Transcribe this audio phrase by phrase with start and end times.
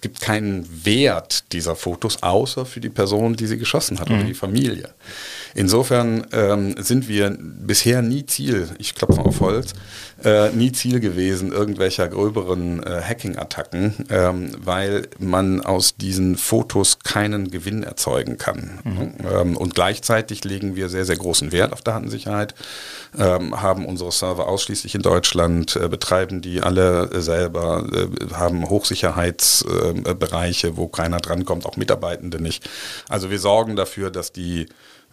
[0.00, 4.14] es gibt keinen Wert dieser Fotos, außer für die Person, die sie geschossen hat mhm.
[4.14, 4.88] oder die Familie.
[5.54, 9.74] Insofern ähm, sind wir bisher nie Ziel, ich klopfe auf Holz,
[10.24, 17.50] äh, nie Ziel gewesen irgendwelcher gröberen äh, Hacking-Attacken, ähm, weil man aus diesen Fotos keinen
[17.50, 18.78] Gewinn erzeugen kann.
[18.84, 19.12] Mhm.
[19.30, 22.54] Ähm, und gleichzeitig legen wir sehr, sehr großen Wert auf Datensicherheit,
[23.18, 29.89] ähm, haben unsere Server ausschließlich in Deutschland, äh, betreiben die alle selber, äh, haben Hochsicherheitsbereiche,
[29.90, 32.68] äh, wo keiner drankommt, auch Mitarbeitende nicht.
[33.08, 34.68] Also wir sorgen dafür, dass die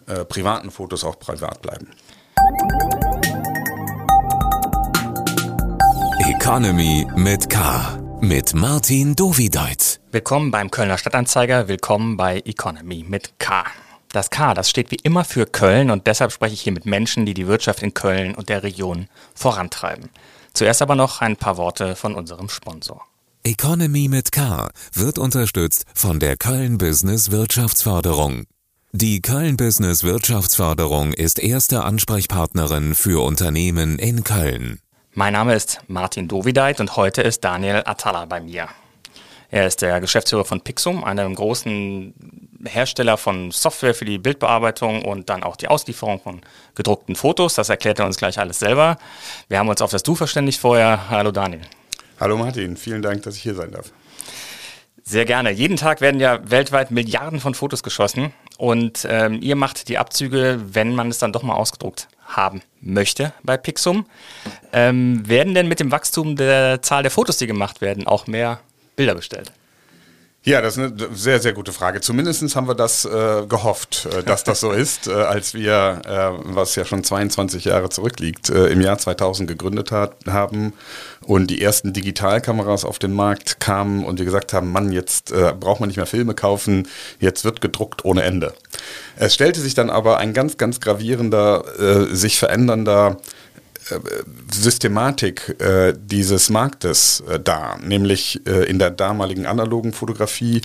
[0.06, 1.88] äh, privaten Fotos auch privat bleiben.
[6.20, 7.98] Economy mit K.
[8.20, 10.00] Mit Martin Dovideit.
[10.10, 13.64] Willkommen beim Kölner Stadtanzeiger, willkommen bei Economy mit K.
[14.12, 17.26] Das K, das steht wie immer für Köln und deshalb spreche ich hier mit Menschen,
[17.26, 20.08] die die Wirtschaft in Köln und der Region vorantreiben.
[20.54, 23.04] Zuerst aber noch ein paar Worte von unserem Sponsor.
[23.48, 28.44] Economy mit K wird unterstützt von der Köln Business Wirtschaftsförderung.
[28.92, 34.80] Die Köln Business Wirtschaftsförderung ist erste Ansprechpartnerin für Unternehmen in Köln.
[35.14, 38.68] Mein Name ist Martin Dovideit und heute ist Daniel Atala bei mir.
[39.48, 42.12] Er ist der Geschäftsführer von Pixum, einem großen
[42.66, 46.42] Hersteller von Software für die Bildbearbeitung und dann auch die Auslieferung von
[46.74, 47.54] gedruckten Fotos.
[47.54, 48.98] Das erklärt er uns gleich alles selber.
[49.48, 51.08] Wir haben uns auf das Du verständigt vorher.
[51.08, 51.62] Hallo Daniel.
[52.20, 53.92] Hallo Martin, vielen Dank, dass ich hier sein darf.
[55.04, 55.52] Sehr gerne.
[55.52, 60.60] Jeden Tag werden ja weltweit Milliarden von Fotos geschossen und ähm, ihr macht die Abzüge,
[60.60, 64.04] wenn man es dann doch mal ausgedruckt haben möchte bei Pixum.
[64.72, 68.60] Ähm, werden denn mit dem Wachstum der Zahl der Fotos, die gemacht werden, auch mehr
[68.96, 69.52] Bilder bestellt?
[70.44, 72.00] Ja, das ist eine sehr, sehr gute Frage.
[72.00, 76.54] Zumindest haben wir das äh, gehofft, äh, dass das so ist, äh, als wir, äh,
[76.54, 80.74] was ja schon 22 Jahre zurückliegt, äh, im Jahr 2000 gegründet hat, haben
[81.22, 85.80] und die ersten Digitalkameras auf den Markt kamen und wir gesagt haben, Mann, jetzt braucht
[85.80, 86.88] man nicht mehr Filme kaufen,
[87.20, 88.54] jetzt wird gedruckt ohne Ende.
[89.16, 91.64] Es stellte sich dann aber ein ganz, ganz gravierender,
[92.10, 93.18] sich verändernder
[94.52, 100.62] Systematik äh, dieses Marktes äh, dar, nämlich äh, in der damaligen analogen Fotografie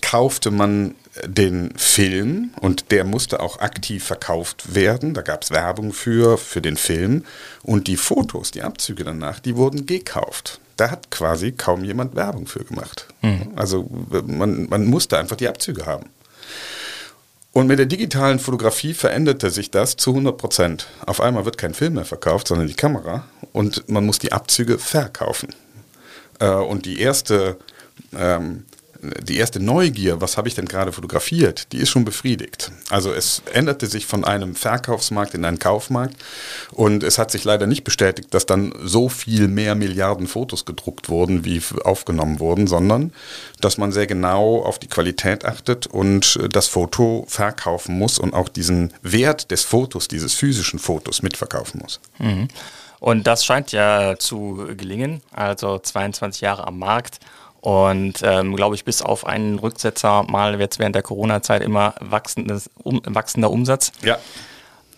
[0.00, 5.14] kaufte man den Film und der musste auch aktiv verkauft werden.
[5.14, 7.24] Da gab es Werbung für, für den Film
[7.62, 10.60] und die Fotos, die Abzüge danach, die wurden gekauft.
[10.76, 13.06] Da hat quasi kaum jemand Werbung für gemacht.
[13.20, 13.52] Mhm.
[13.56, 13.90] Also
[14.26, 16.06] man, man musste einfach die Abzüge haben.
[17.52, 20.86] Und mit der digitalen Fotografie veränderte sich das zu 100 Prozent.
[21.04, 24.78] Auf einmal wird kein Film mehr verkauft, sondern die Kamera und man muss die Abzüge
[24.78, 25.54] verkaufen.
[26.38, 27.58] Äh, und die erste
[28.16, 28.64] ähm,
[29.02, 32.70] die erste Neugier, was habe ich denn gerade fotografiert, die ist schon befriedigt.
[32.88, 36.14] Also es änderte sich von einem Verkaufsmarkt in einen Kaufmarkt
[36.70, 41.08] und es hat sich leider nicht bestätigt, dass dann so viel mehr Milliarden Fotos gedruckt
[41.08, 43.12] wurden, wie aufgenommen wurden, sondern
[43.60, 48.48] dass man sehr genau auf die Qualität achtet und das Foto verkaufen muss und auch
[48.48, 52.00] diesen Wert des Fotos, dieses physischen Fotos mitverkaufen muss.
[52.18, 52.48] Mhm.
[53.00, 57.18] Und das scheint ja zu gelingen, also 22 Jahre am Markt
[57.62, 62.68] und ähm, glaube ich, bis auf einen Rücksetzer mal jetzt während der Corona-Zeit immer wachsendes,
[62.82, 63.92] um, wachsender Umsatz.
[64.02, 64.18] Ja.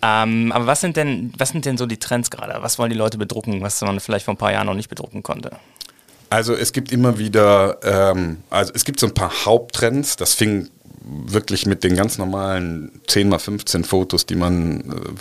[0.01, 2.63] Ähm, aber was sind denn, was sind denn so die Trends gerade?
[2.63, 5.23] Was wollen die Leute bedrucken, was man vielleicht vor ein paar Jahren noch nicht bedrucken
[5.23, 5.51] konnte?
[6.31, 10.17] Also es gibt immer wieder, ähm, also es gibt so ein paar Haupttrends.
[10.17, 10.71] Das fing
[11.03, 15.21] wirklich mit den ganz normalen 10 mal 15 Fotos, die man äh,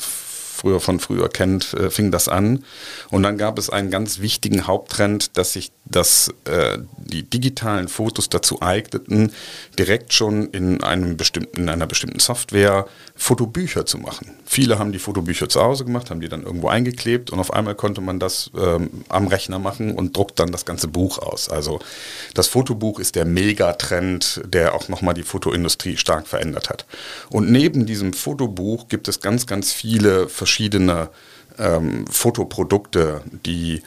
[0.63, 2.63] früher von früher kennt, äh, fing das an.
[3.12, 8.29] Und dann gab es einen ganz wichtigen Haupttrend, dass sich das, äh, die digitalen Fotos
[8.29, 9.34] dazu eigneten,
[9.78, 14.31] direkt schon in, einem bestimmten, in einer bestimmten Software Fotobücher zu machen.
[14.46, 17.75] Viele haben die Fotobücher zu Hause gemacht, haben die dann irgendwo eingeklebt und auf einmal
[17.75, 21.50] konnte man das ähm, am Rechner machen und druckt dann das ganze Buch aus.
[21.50, 21.79] Also
[22.34, 26.85] das Fotobuch ist der Megatrend, der auch nochmal die Fotoindustrie stark verändert hat.
[27.29, 31.09] Und neben diesem Fotobuch gibt es ganz, ganz viele verschiedene verschiedene
[31.58, 33.81] ähm, Fotoprodukte, die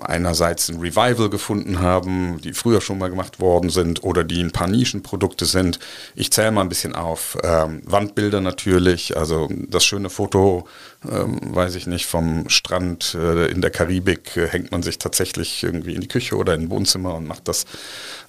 [0.00, 4.50] einerseits ein Revival gefunden haben, die früher schon mal gemacht worden sind oder die ein
[4.50, 5.78] paar Nischenprodukte sind.
[6.16, 7.36] Ich zähle mal ein bisschen auf.
[7.44, 10.66] Ähm, Wandbilder natürlich, also das schöne Foto,
[11.08, 15.62] ähm, weiß ich nicht, vom Strand äh, in der Karibik äh, hängt man sich tatsächlich
[15.62, 17.66] irgendwie in die Küche oder in ein Wohnzimmer und macht das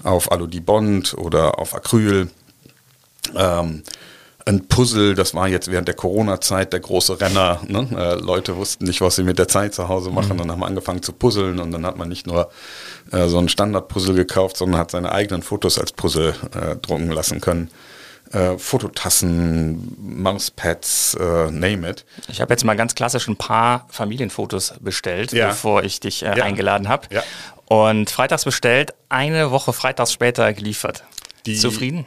[0.04, 2.30] auf Aludibond oder auf Acryl.
[3.36, 3.84] Ähm,
[4.46, 7.62] ein Puzzle, das war jetzt während der Corona-Zeit der große Renner.
[7.68, 7.88] Ne?
[7.96, 10.42] Äh, Leute wussten nicht, was sie mit der Zeit zu Hause machen mhm.
[10.44, 12.50] und haben angefangen zu puzzeln und dann hat man nicht nur
[13.12, 17.40] äh, so ein Standard-Puzzle gekauft, sondern hat seine eigenen Fotos als Puzzle äh, drucken lassen
[17.42, 17.70] können.
[18.32, 22.06] äh, Fototassen, Mauspads, äh, name it.
[22.28, 25.50] Ich habe jetzt mal ganz klassisch ein paar Familienfotos bestellt, Ja.
[25.50, 26.44] bevor ich dich äh, Ja.
[26.44, 27.08] eingeladen habe.
[27.12, 27.24] Ja.
[27.66, 31.04] Und freitags bestellt, eine Woche freitags später geliefert.
[31.46, 32.06] Die- Zufrieden?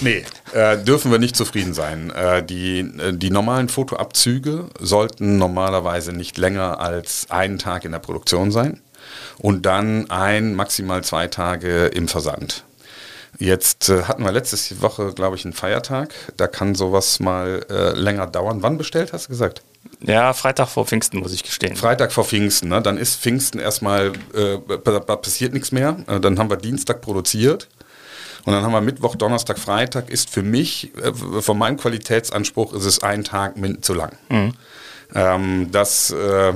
[0.00, 2.10] Nee, äh, dürfen wir nicht zufrieden sein.
[2.10, 7.98] Äh, die, äh, die normalen Fotoabzüge sollten normalerweise nicht länger als einen Tag in der
[7.98, 8.80] Produktion sein
[9.38, 12.64] und dann ein, maximal zwei Tage im Versand.
[13.38, 16.14] Jetzt äh, hatten wir letzte Woche, glaube ich, einen Feiertag.
[16.38, 18.62] Da kann sowas mal äh, länger dauern.
[18.62, 19.62] Wann bestellt, hast du gesagt?
[20.00, 21.76] Ja, Freitag vor Pfingsten, muss ich gestehen.
[21.76, 22.80] Freitag vor Pfingsten, ne?
[22.82, 25.96] dann ist Pfingsten erstmal, äh, pa- pa- passiert nichts mehr.
[26.06, 27.68] Äh, dann haben wir Dienstag produziert.
[28.46, 30.08] Und dann haben wir Mittwoch, Donnerstag, Freitag.
[30.08, 34.12] Ist für mich, äh, von meinem Qualitätsanspruch, ist es ein Tag zu lang.
[35.14, 36.52] Ähm, das äh,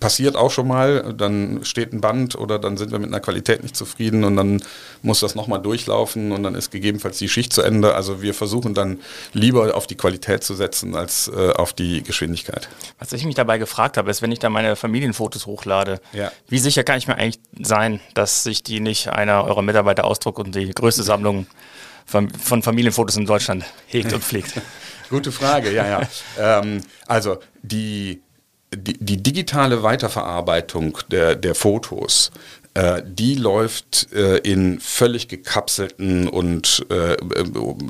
[0.00, 1.14] passiert auch schon mal.
[1.16, 4.62] Dann steht ein Band oder dann sind wir mit einer Qualität nicht zufrieden und dann
[5.02, 7.94] muss das nochmal durchlaufen und dann ist gegebenenfalls die Schicht zu Ende.
[7.94, 9.00] Also wir versuchen dann
[9.32, 12.68] lieber auf die Qualität zu setzen als äh, auf die Geschwindigkeit.
[12.98, 16.30] Was ich mich dabei gefragt habe, ist, wenn ich da meine Familienfotos hochlade, Ja.
[16.48, 20.38] wie sicher kann ich mir eigentlich sein, dass sich die nicht einer eurer Mitarbeiter ausdruckt
[20.38, 21.46] und die größte Sammlung
[22.04, 24.52] von von Familienfotos in Deutschland hegt und pflegt?
[25.10, 26.08] Gute Frage, ja, ja.
[26.38, 28.22] ähm, also die,
[28.74, 32.30] die, die digitale Weiterverarbeitung der, der Fotos,
[32.74, 37.16] äh, die läuft äh, in völlig gekapselten und äh,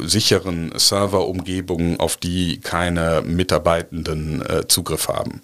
[0.05, 5.43] sicheren Serverumgebungen, auf die keine Mitarbeitenden äh, Zugriff haben.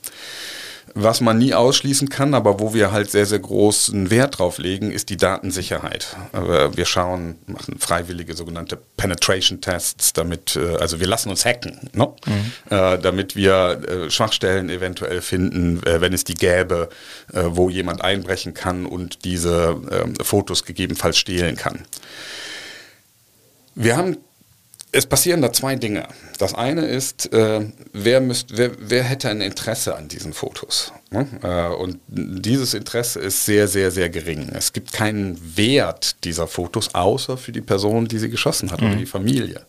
[0.94, 4.90] Was man nie ausschließen kann, aber wo wir halt sehr, sehr großen Wert drauf legen,
[4.90, 6.16] ist die Datensicherheit.
[6.32, 12.12] Aber Wir schauen, machen freiwillige sogenannte Penetration-Tests, damit, äh, also wir lassen uns hacken, ne?
[12.70, 16.88] äh, damit wir äh, Schwachstellen eventuell finden, äh, wenn es die gäbe,
[17.32, 21.80] wo jemand einbrechen kann und diese ähm, Fotos gegebenenfalls stehlen kann.
[23.74, 24.18] Wir haben,
[24.94, 26.06] es passieren da zwei Dinge.
[26.38, 27.60] Das eine ist, äh,
[27.94, 30.92] wer, müsst, wer, wer hätte ein Interesse an diesen Fotos?
[31.10, 31.26] Ne?
[31.42, 34.50] Äh, und dieses Interesse ist sehr, sehr, sehr gering.
[34.52, 38.94] Es gibt keinen Wert dieser Fotos, außer für die Person, die sie geschossen hat oder
[38.94, 39.62] die Familie.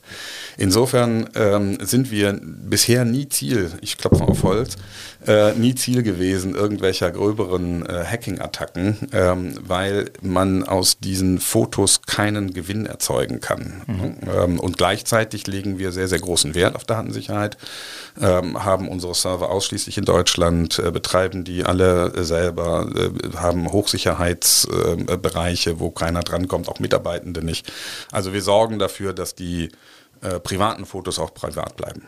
[0.58, 4.76] Insofern ähm, sind wir bisher nie Ziel, ich klopfe auf Holz,
[5.28, 12.54] äh, nie Ziel gewesen irgendwelcher gröberen äh, Hacking-Attacken, ähm, weil man aus diesen Fotos keinen
[12.54, 13.82] Gewinn erzeugen kann.
[14.28, 17.58] Ähm, und gleichzeitig legen wir sehr, sehr großen Wert auf Datensicherheit,
[18.22, 23.72] ähm, haben unsere Server ausschließlich in Deutschland, äh, betreiben die alle äh, selber, äh, haben
[23.72, 27.72] Hochsicherheitsbereiche, äh, wo keiner drankommt, auch Mitarbeitende nicht.
[28.12, 29.70] Also wir sorgen dafür, dass die
[30.44, 32.04] privaten Fotos auch privat bleiben.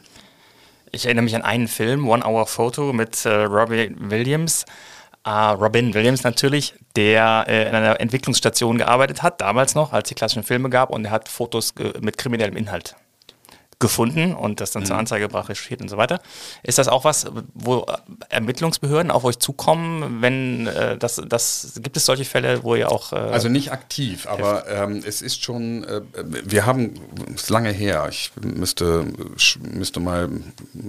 [0.96, 4.64] Ich erinnere mich an einen Film, One Hour Photo mit äh, Robin Williams.
[5.26, 10.16] Äh, Robin Williams natürlich, der äh, in einer Entwicklungsstation gearbeitet hat, damals noch, als die
[10.16, 12.96] klassischen Filme gab, und er hat Fotos ge- mit kriminellem Inhalt
[13.80, 14.88] gefunden und das dann Mhm.
[14.88, 16.22] zur Anzeige gebracht, recherchiert und so weiter.
[16.64, 17.86] Ist das auch was, wo
[18.30, 23.12] Ermittlungsbehörden auf euch zukommen, wenn äh, das, das gibt es solche Fälle, wo ihr auch
[23.12, 26.02] äh, Also nicht aktiv, aber ähm, es ist schon, äh,
[26.46, 26.94] wir haben,
[27.36, 29.06] es ist lange her, ich müsste,
[29.62, 30.30] müsste mal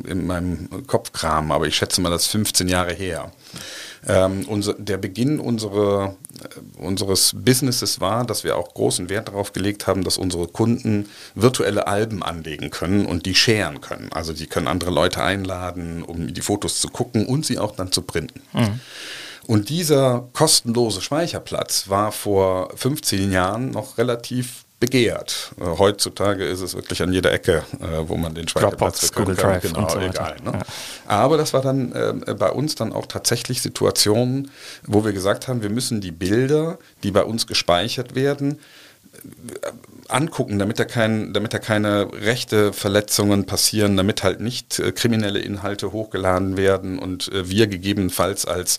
[0.04, 3.32] in meinem Kopf kramen, aber ich schätze mal, das ist 15 Jahre her.
[4.08, 9.52] Ähm, unser, der Beginn unsere, äh, unseres Businesses war, dass wir auch großen Wert darauf
[9.52, 14.10] gelegt haben, dass unsere Kunden virtuelle Alben anlegen können und die scheren können.
[14.12, 17.90] Also die können andere Leute einladen, um die Fotos zu gucken und sie auch dann
[17.90, 18.42] zu printen.
[19.46, 25.52] Und dieser kostenlose Speicherplatz war vor 15 Jahren noch relativ begehrt.
[25.58, 29.36] Äh, heutzutage ist es wirklich an jeder Ecke, äh, wo man den Speicherplatz Dropbox, bekommen
[29.36, 29.60] Google kann.
[29.60, 30.36] Drive Genau, so egal.
[30.44, 30.58] Ne?
[31.06, 34.50] Aber das war dann äh, bei uns dann auch tatsächlich Situationen,
[34.86, 38.60] wo wir gesagt haben, wir müssen die Bilder, die bei uns gespeichert werden,
[40.08, 45.40] angucken, damit da, kein, damit da keine rechte Verletzungen passieren, damit halt nicht äh, kriminelle
[45.40, 48.78] Inhalte hochgeladen werden und äh, wir gegebenenfalls als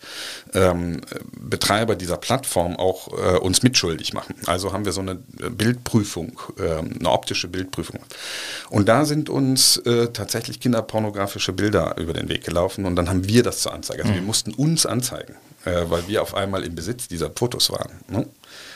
[0.53, 1.01] ähm,
[1.37, 4.35] Betreiber dieser Plattform auch äh, uns mitschuldig machen.
[4.45, 7.99] Also haben wir so eine äh, Bildprüfung, ähm, eine optische Bildprüfung.
[8.69, 13.27] Und da sind uns äh, tatsächlich kinderpornografische Bilder über den Weg gelaufen und dann haben
[13.27, 14.03] wir das zur Anzeige.
[14.03, 17.91] Also wir mussten uns anzeigen, äh, weil wir auf einmal im Besitz dieser Fotos waren.
[18.09, 18.27] Ne?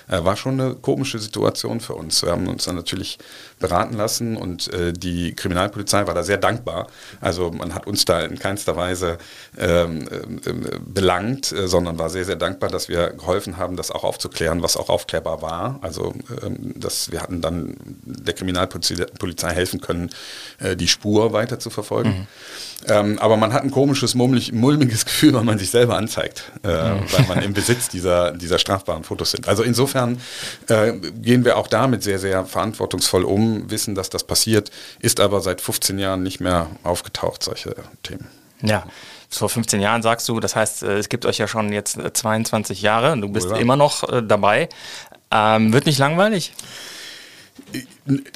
[0.08, 2.24] Äh, war schon eine komische Situation für uns.
[2.24, 3.18] Wir haben uns dann natürlich
[3.60, 6.88] beraten lassen und äh, die Kriminalpolizei war da sehr dankbar.
[7.20, 9.18] Also man hat uns da in keinster Weise
[9.58, 10.08] ähm,
[10.46, 14.62] ähm, belangt, äh, sondern war sehr, sehr dankbar, dass wir geholfen haben, das auch aufzuklären,
[14.62, 15.80] was auch aufklärbar war.
[15.82, 20.10] Also ähm, dass wir hatten dann der Kriminalpolizei Polizei helfen können,
[20.60, 22.28] äh, die Spur weiter zu verfolgen.
[22.88, 26.52] Ähm, aber man hat ein komisches, mulmig, mulmiges Gefühl, wenn man sich selber anzeigt.
[26.64, 29.48] Äh, weil man im Besitz dieser, dieser strafbaren Fotos sind.
[29.48, 30.20] Also insofern
[30.68, 35.42] äh, gehen wir auch damit sehr, sehr verantwortungsvoll um, wissen, dass das passiert, ist aber
[35.42, 38.28] seit 15 Jahren nicht mehr aufgetaucht, solche Themen.
[38.62, 38.86] Ja,
[39.30, 42.82] vor 15 Jahren sagst du, das heißt, äh, es gibt euch ja schon jetzt 22
[42.82, 44.70] Jahre und du bist immer noch äh, dabei.
[45.32, 46.54] Ähm, wird nicht langweilig?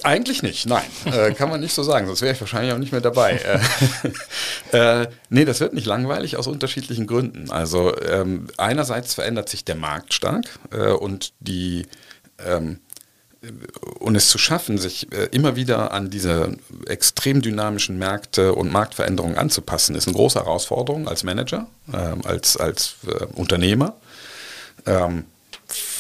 [0.04, 0.84] Eigentlich nicht, nein.
[1.06, 3.34] Äh, kann man nicht so sagen, sonst wäre ich wahrscheinlich auch nicht mehr dabei.
[4.72, 7.52] äh, äh, nee, das wird nicht langweilig aus unterschiedlichen Gründen.
[7.52, 11.86] Also ähm, einerseits verändert sich der Markt stark äh, und die
[12.46, 12.80] ähm,
[14.00, 19.38] und es zu schaffen, sich äh, immer wieder an diese extrem dynamischen Märkte und Marktveränderungen
[19.38, 23.96] anzupassen, ist eine große Herausforderung als Manager, ähm, als, als äh, Unternehmer.
[24.86, 25.26] Ähm,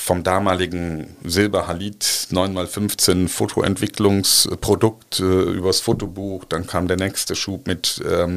[0.06, 6.46] vom damaligen Silber Halit 9x15 Fotoentwicklungsprodukt äh, übers Fotobuch.
[6.46, 8.36] Dann kam der nächste Schub mit ähm,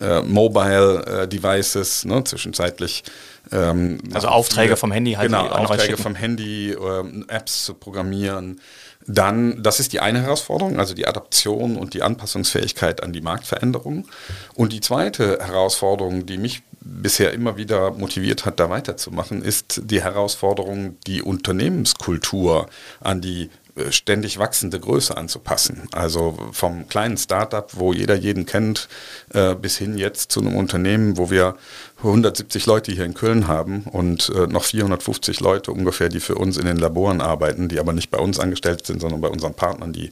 [0.00, 3.02] äh, Mobile äh, Devices, ne, zwischenzeitlich.
[3.50, 5.26] Ähm, also Aufträge vom Handy halt.
[5.26, 8.60] Genau, Aufträge vom Handy, äh, Apps zu programmieren.
[9.04, 14.06] Dann, das ist die eine Herausforderung, also die Adaption und die Anpassungsfähigkeit an die Marktveränderungen.
[14.54, 20.02] Und die zweite Herausforderung, die mich bisher immer wieder motiviert hat, da weiterzumachen, ist die
[20.02, 22.68] Herausforderung, die Unternehmenskultur
[23.00, 25.88] an die äh, ständig wachsende Größe anzupassen.
[25.92, 28.88] Also vom kleinen Startup, wo jeder jeden kennt,
[29.32, 31.56] äh, bis hin jetzt zu einem Unternehmen, wo wir
[31.98, 36.56] 170 Leute hier in Köln haben und äh, noch 450 Leute ungefähr, die für uns
[36.56, 39.92] in den Laboren arbeiten, die aber nicht bei uns angestellt sind, sondern bei unseren Partnern,
[39.92, 40.10] die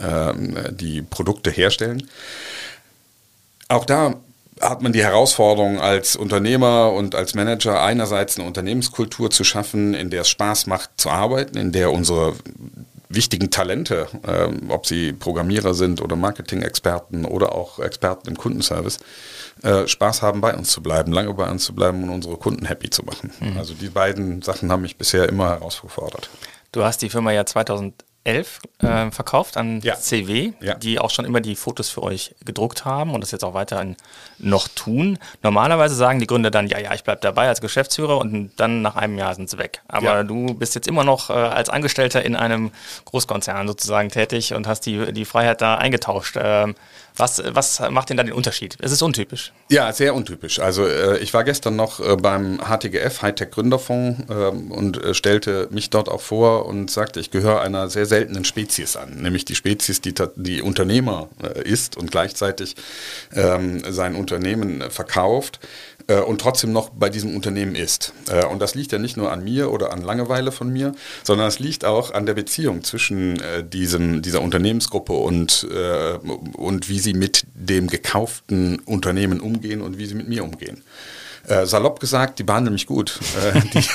[0.00, 2.08] ähm, die Produkte herstellen.
[3.68, 4.14] Auch da
[4.60, 10.10] hat man die Herausforderung als Unternehmer und als Manager einerseits eine Unternehmenskultur zu schaffen, in
[10.10, 12.34] der es Spaß macht zu arbeiten, in der unsere
[13.08, 18.98] wichtigen Talente, äh, ob sie Programmierer sind oder Marketing-Experten oder auch Experten im Kundenservice,
[19.62, 22.66] äh, Spaß haben, bei uns zu bleiben, lange bei uns zu bleiben und unsere Kunden
[22.66, 23.32] happy zu machen.
[23.40, 23.56] Mhm.
[23.56, 26.28] Also die beiden Sachen haben mich bisher immer herausgefordert.
[26.72, 27.94] Du hast die Firma ja 2000
[28.28, 29.96] 11 äh, verkauft an ja.
[29.96, 30.74] CW, ja.
[30.74, 33.96] die auch schon immer die Fotos für euch gedruckt haben und das jetzt auch weiterhin
[34.38, 35.18] noch tun.
[35.42, 38.96] Normalerweise sagen die Gründer dann, ja, ja, ich bleibe dabei als Geschäftsführer und dann nach
[38.96, 39.80] einem Jahr sind sie weg.
[39.88, 40.22] Aber ja.
[40.24, 42.70] du bist jetzt immer noch äh, als Angestellter in einem
[43.06, 46.36] Großkonzern sozusagen tätig und hast die, die Freiheit da eingetauscht.
[46.38, 46.74] Ähm,
[47.18, 48.76] was, was macht denn da den Unterschied?
[48.80, 49.52] Es ist untypisch.
[49.70, 50.60] Ja, sehr untypisch.
[50.60, 55.68] Also äh, ich war gestern noch äh, beim HTGF, Hightech Gründerfonds, äh, und äh, stellte
[55.70, 59.54] mich dort auch vor und sagte, ich gehöre einer sehr seltenen Spezies an, nämlich die
[59.54, 62.74] Spezies, die, die Unternehmer äh, ist und gleichzeitig
[63.32, 65.60] ähm, sein Unternehmen verkauft
[66.08, 68.12] äh, und trotzdem noch bei diesem Unternehmen ist.
[68.28, 71.46] Äh, und das liegt ja nicht nur an mir oder an Langeweile von mir, sondern
[71.46, 76.14] es liegt auch an der Beziehung zwischen äh, diesem, dieser Unternehmensgruppe und, äh,
[76.56, 80.82] und wie sie mit dem gekauften Unternehmen umgehen und wie sie mit mir umgehen.
[81.48, 83.20] Äh, salopp gesagt, die behandeln mich gut.
[83.42, 83.62] Äh,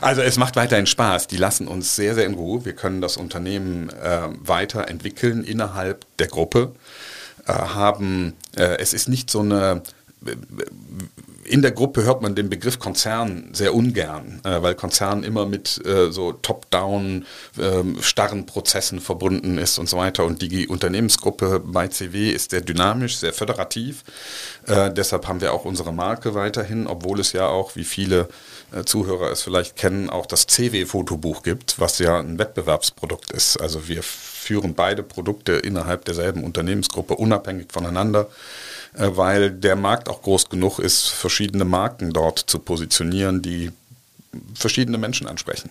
[0.00, 1.26] also es macht weiterhin Spaß.
[1.26, 2.64] Die lassen uns sehr, sehr in Ruhe.
[2.64, 6.72] Wir können das Unternehmen äh, weiterentwickeln innerhalb der Gruppe.
[7.46, 9.82] Äh, haben, äh, es ist nicht so eine
[11.50, 15.84] in der Gruppe hört man den Begriff Konzern sehr ungern, äh, weil Konzern immer mit
[15.84, 17.26] äh, so top-down
[17.58, 20.24] äh, starren Prozessen verbunden ist und so weiter.
[20.24, 24.04] Und die Unternehmensgruppe bei CW ist sehr dynamisch, sehr föderativ.
[24.66, 28.28] Äh, deshalb haben wir auch unsere Marke weiterhin, obwohl es ja auch, wie viele
[28.72, 33.56] äh, Zuhörer es vielleicht kennen, auch das CW-Fotobuch gibt, was ja ein Wettbewerbsprodukt ist.
[33.56, 38.28] Also wir führen beide Produkte innerhalb derselben Unternehmensgruppe unabhängig voneinander.
[38.94, 43.70] Äh, weil der Markt auch groß genug ist, verschiedene Marken dort zu positionieren, die
[44.54, 45.70] verschiedene Menschen ansprechen.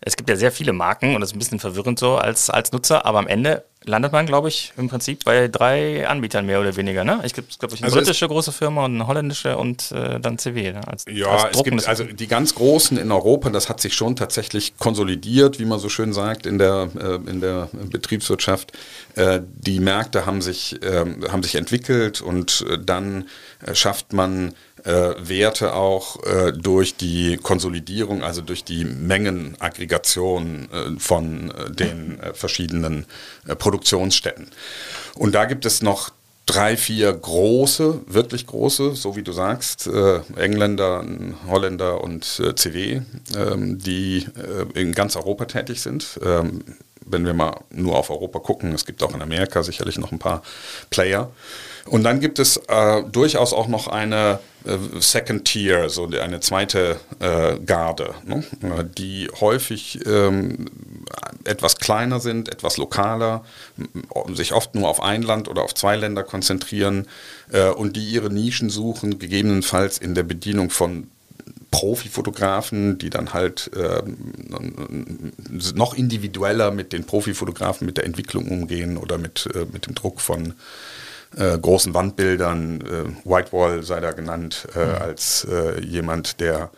[0.00, 2.72] Es gibt ja sehr viele Marken und das ist ein bisschen verwirrend so als, als
[2.72, 6.76] Nutzer, aber am Ende landet man, glaube ich, im Prinzip bei drei Anbietern mehr oder
[6.76, 7.04] weniger.
[7.04, 7.20] Ne?
[7.24, 10.38] Ich glaube, glaub ich, eine also britische große Firma und eine holländische und äh, dann
[10.38, 10.72] CW.
[10.72, 10.86] Ne?
[10.86, 14.16] Als, ja, als es gibt also die ganz großen in Europa, das hat sich schon
[14.16, 18.72] tatsächlich konsolidiert, wie man so schön sagt, in der, äh, in der Betriebswirtschaft.
[19.16, 23.28] Äh, die Märkte haben sich, ähm, haben sich entwickelt und äh, dann
[23.64, 31.00] äh, schafft man äh, Werte auch äh, durch die Konsolidierung, also durch die Mengenaggregation äh,
[31.00, 33.06] von äh, den äh, verschiedenen
[33.48, 34.48] äh, Produktionsstätten.
[35.14, 36.10] Und da gibt es noch
[36.46, 39.88] drei, vier große, wirklich große, so wie du sagst,
[40.36, 41.02] Engländer,
[41.48, 43.00] Holländer und CW,
[43.34, 44.26] ähm, die
[44.74, 46.20] in ganz Europa tätig sind.
[46.22, 46.62] Ähm,
[47.06, 50.18] wenn wir mal nur auf Europa gucken, es gibt auch in Amerika sicherlich noch ein
[50.18, 50.42] paar
[50.90, 51.30] Player.
[51.86, 54.53] Und dann gibt es äh, durchaus auch noch eine äh,
[54.98, 58.44] Second Tier, so eine zweite äh, Garde, ne?
[58.96, 60.66] die häufig ähm,
[61.44, 63.44] etwas kleiner sind, etwas lokaler,
[64.32, 67.06] sich oft nur auf ein Land oder auf zwei Länder konzentrieren
[67.52, 71.08] äh, und die ihre Nischen suchen, gegebenenfalls in der Bedienung von
[71.70, 74.02] Profifotografen, die dann halt äh,
[75.74, 80.20] noch individueller mit den Profifotografen, mit der Entwicklung umgehen oder mit, äh, mit dem Druck
[80.20, 80.54] von
[81.36, 82.80] äh, großen Wandbildern.
[82.80, 84.94] Äh, Whitewall sei da genannt äh, mhm.
[84.94, 86.70] als äh, jemand, der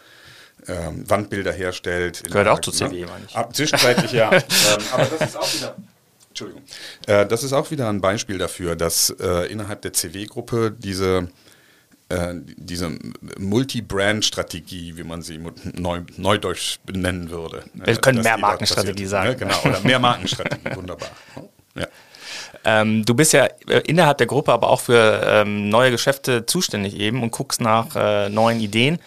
[0.69, 2.25] ähm, Wandbilder herstellt.
[2.25, 3.07] Gehört auch zu CW, ne?
[3.07, 3.37] meine ich.
[3.37, 4.33] Ab, zwischenzeitlich ja.
[4.33, 4.43] ähm,
[4.93, 5.77] aber das ist auch wieder.
[6.29, 6.65] Entschuldigung.
[7.07, 11.29] das ist auch wieder ein Beispiel dafür, dass innerhalb der CW-Gruppe diese
[12.09, 12.97] äh, diese
[13.37, 15.41] Multi-Brand-Strategie, wie man sie
[15.75, 17.65] neu, neudeutsch benennen würde.
[17.75, 19.31] Wir können mehr Markenstrategie sagen.
[19.31, 19.37] Ne?
[19.37, 21.11] Genau, oder mehr Markenstrategie, wunderbar.
[21.79, 21.89] Ja.
[22.69, 26.99] Ähm, du bist ja äh, innerhalb der Gruppe aber auch für ähm, neue Geschäfte zuständig
[26.99, 28.99] eben und guckst nach äh, neuen Ideen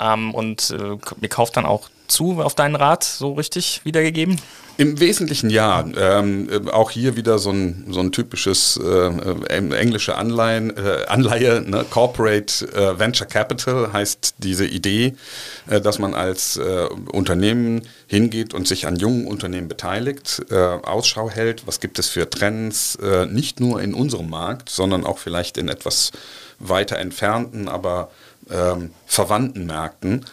[0.00, 4.40] ähm, und äh, ihr kauft dann auch zu auf deinen Rat, so richtig wiedergegeben?
[4.78, 5.84] Im Wesentlichen ja.
[5.96, 11.04] Ähm, äh, auch hier wieder so ein, so ein typisches äh, äh englische Anleihen, äh,
[11.08, 11.84] Anleihe, ne?
[11.88, 15.14] Corporate äh, Venture Capital heißt diese Idee,
[15.66, 16.58] dass man als
[17.12, 22.98] Unternehmen hingeht und sich an jungen Unternehmen beteiligt, Ausschau hält, was gibt es für Trends,
[23.30, 26.12] nicht nur in unserem Markt, sondern auch vielleicht in etwas
[26.58, 28.10] weiter entfernten, aber
[28.50, 30.26] ähm, verwandten Märkten.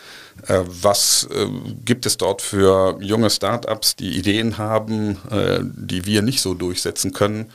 [0.48, 1.48] Äh, was äh,
[1.86, 7.14] gibt es dort für junge Startups, die Ideen haben, äh, die wir nicht so durchsetzen
[7.14, 7.52] können?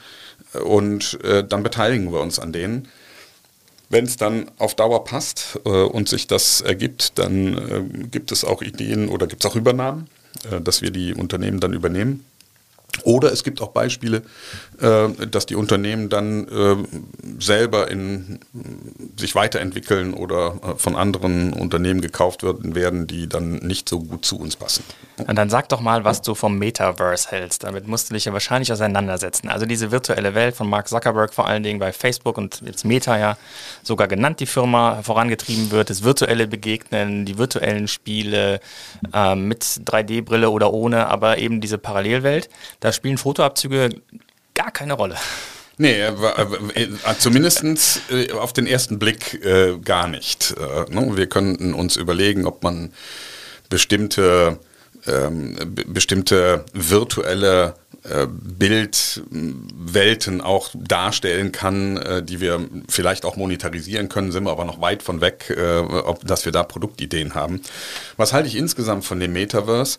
[0.64, 2.86] Und dann beteiligen wir uns an denen.
[3.94, 9.08] Wenn es dann auf Dauer passt und sich das ergibt, dann gibt es auch Ideen
[9.08, 10.08] oder gibt es auch Übernahmen,
[10.64, 12.24] dass wir die Unternehmen dann übernehmen.
[13.02, 14.22] Oder es gibt auch Beispiele,
[14.80, 16.76] äh, dass die Unternehmen dann äh,
[17.40, 18.38] selber in,
[19.18, 24.38] sich weiterentwickeln oder äh, von anderen Unternehmen gekauft werden, die dann nicht so gut zu
[24.38, 24.84] uns passen.
[25.26, 27.64] Und dann sag doch mal, was du vom Metaverse hältst.
[27.64, 29.48] Damit musst du dich ja wahrscheinlich auseinandersetzen.
[29.48, 33.16] Also diese virtuelle Welt von Mark Zuckerberg vor allen Dingen bei Facebook und jetzt Meta
[33.16, 33.36] ja
[33.82, 38.60] sogar genannt, die Firma vorangetrieben wird, das virtuelle Begegnen, die virtuellen Spiele
[39.12, 42.48] äh, mit 3D-Brille oder ohne, aber eben diese Parallelwelt
[42.80, 43.90] da spielen Fotoabzüge
[44.54, 45.16] gar keine Rolle.
[45.76, 46.12] Nee, äh,
[46.74, 47.64] äh, zumindest
[48.10, 50.54] äh, auf den ersten Blick äh, gar nicht.
[50.56, 51.16] Äh, ne?
[51.16, 52.92] Wir könnten uns überlegen, ob man
[53.70, 54.60] bestimmte,
[55.06, 55.56] ähm,
[55.86, 64.50] bestimmte virtuelle äh, Bildwelten auch darstellen kann, die wir vielleicht auch monetarisieren können, sind wir
[64.50, 65.56] aber noch weit von weg,
[66.04, 67.60] ob, dass wir da Produktideen haben.
[68.16, 69.98] Was halte ich insgesamt von dem Metaverse?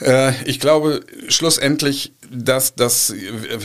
[0.00, 3.58] Äh, ich glaube schlussendlich, dass das äh,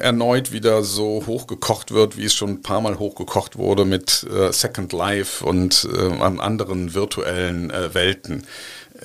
[0.00, 4.52] erneut wieder so hochgekocht wird, wie es schon ein paar Mal hochgekocht wurde mit äh,
[4.52, 5.88] Second Life und
[6.20, 8.46] anderen virtuellen Welten.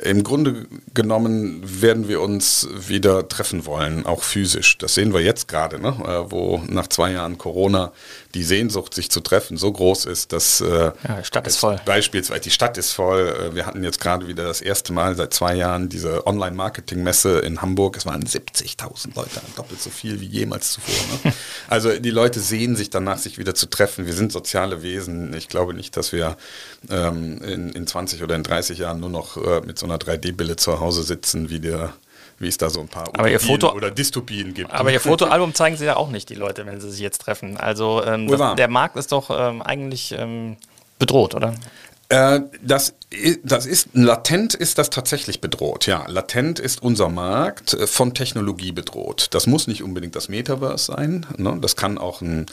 [0.03, 4.77] Im Grunde genommen werden wir uns wieder treffen wollen, auch physisch.
[4.77, 6.25] Das sehen wir jetzt gerade, ne?
[6.29, 7.93] wo nach zwei Jahren Corona
[8.35, 11.79] die Sehnsucht, sich zu treffen, so groß ist, dass äh, ja, die Stadt ist voll.
[11.85, 13.51] Beispielsweise die Stadt ist voll.
[13.51, 17.61] Äh, wir hatten jetzt gerade wieder das erste Mal seit zwei Jahren diese Online-Marketing-Messe in
[17.61, 17.95] Hamburg.
[17.95, 20.93] Es waren 70.000 Leute, doppelt so viel wie jemals zuvor.
[21.23, 21.33] Ne?
[21.67, 24.05] Also die Leute sehen sich danach, sich wieder zu treffen.
[24.05, 25.33] Wir sind soziale Wesen.
[25.33, 26.37] Ich glaube nicht, dass wir
[26.89, 30.57] ähm, in, in 20 oder in 30 Jahren nur noch äh, mit so einer 3D-Bille
[30.57, 31.93] zu Hause sitzen, wie der
[32.39, 34.71] wie es da so ein paar aber ihr Foto, oder Dystopien gibt.
[34.71, 37.57] Aber ihr Fotoalbum zeigen sie ja auch nicht, die Leute, wenn sie sich jetzt treffen.
[37.57, 40.57] Also ähm, das, der Markt ist doch ähm, eigentlich ähm,
[40.99, 41.53] bedroht, oder?
[42.09, 42.93] Äh, das,
[43.43, 46.05] das ist, latent ist das tatsächlich bedroht, ja.
[46.07, 49.27] Latent ist unser Markt äh, von Technologie bedroht.
[49.31, 51.25] Das muss nicht unbedingt das Metaverse sein.
[51.37, 51.57] Ne?
[51.61, 52.45] Das kann auch ein,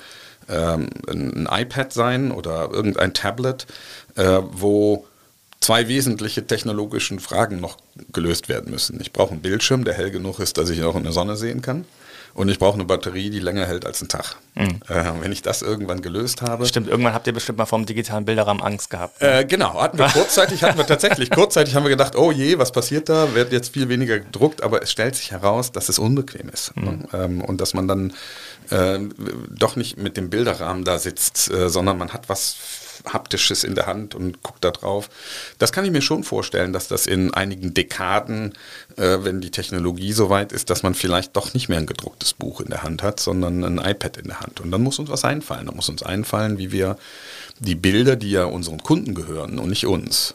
[0.49, 3.67] ähm, ein iPad sein oder irgendein Tablet,
[4.17, 5.07] äh, wo
[5.63, 7.79] zwei wesentliche technologischen Fragen noch
[8.13, 9.01] gelöst werden müssen.
[9.01, 11.63] Ich brauche einen Bildschirm, der hell genug ist, dass ich auch in der Sonne sehen
[11.63, 11.85] kann.
[12.35, 14.37] Und ich brauche eine Batterie, die länger hält als ein Tag.
[14.55, 14.81] Mhm.
[14.89, 16.65] Äh, wenn ich das irgendwann gelöst habe.
[16.65, 19.21] Stimmt, irgendwann habt ihr bestimmt mal vom digitalen Bilderrahmen Angst gehabt.
[19.21, 19.41] Ne?
[19.41, 22.73] Äh, genau, hatten wir kurzzeitig, hatten wir tatsächlich, kurzzeitig haben wir gedacht, oh je, was
[22.73, 23.35] passiert da?
[23.35, 26.75] Wird jetzt viel weniger gedruckt, aber es stellt sich heraus, dass es unbequem ist.
[26.75, 26.85] Mhm.
[26.85, 27.09] Ne?
[27.13, 28.15] Ähm, und dass man dann
[28.71, 28.99] äh,
[29.51, 32.57] doch nicht mit dem Bilderrahmen da sitzt, äh, sondern man hat was
[33.07, 35.09] Haptisches in der Hand und guckt da drauf.
[35.59, 38.55] Das kann ich mir schon vorstellen, dass das in einigen Dekaden,
[38.97, 42.35] äh, wenn die Technologie so weit ist, dass man vielleicht doch nicht mehr ein gedrucktes
[42.35, 44.61] Buch in der Hand hat, sondern ein iPad in der Hand.
[44.61, 45.67] Und dann muss uns was einfallen.
[45.67, 46.97] Da muss uns einfallen, wie wir
[47.59, 50.35] die Bilder, die ja unseren Kunden gehören und nicht uns,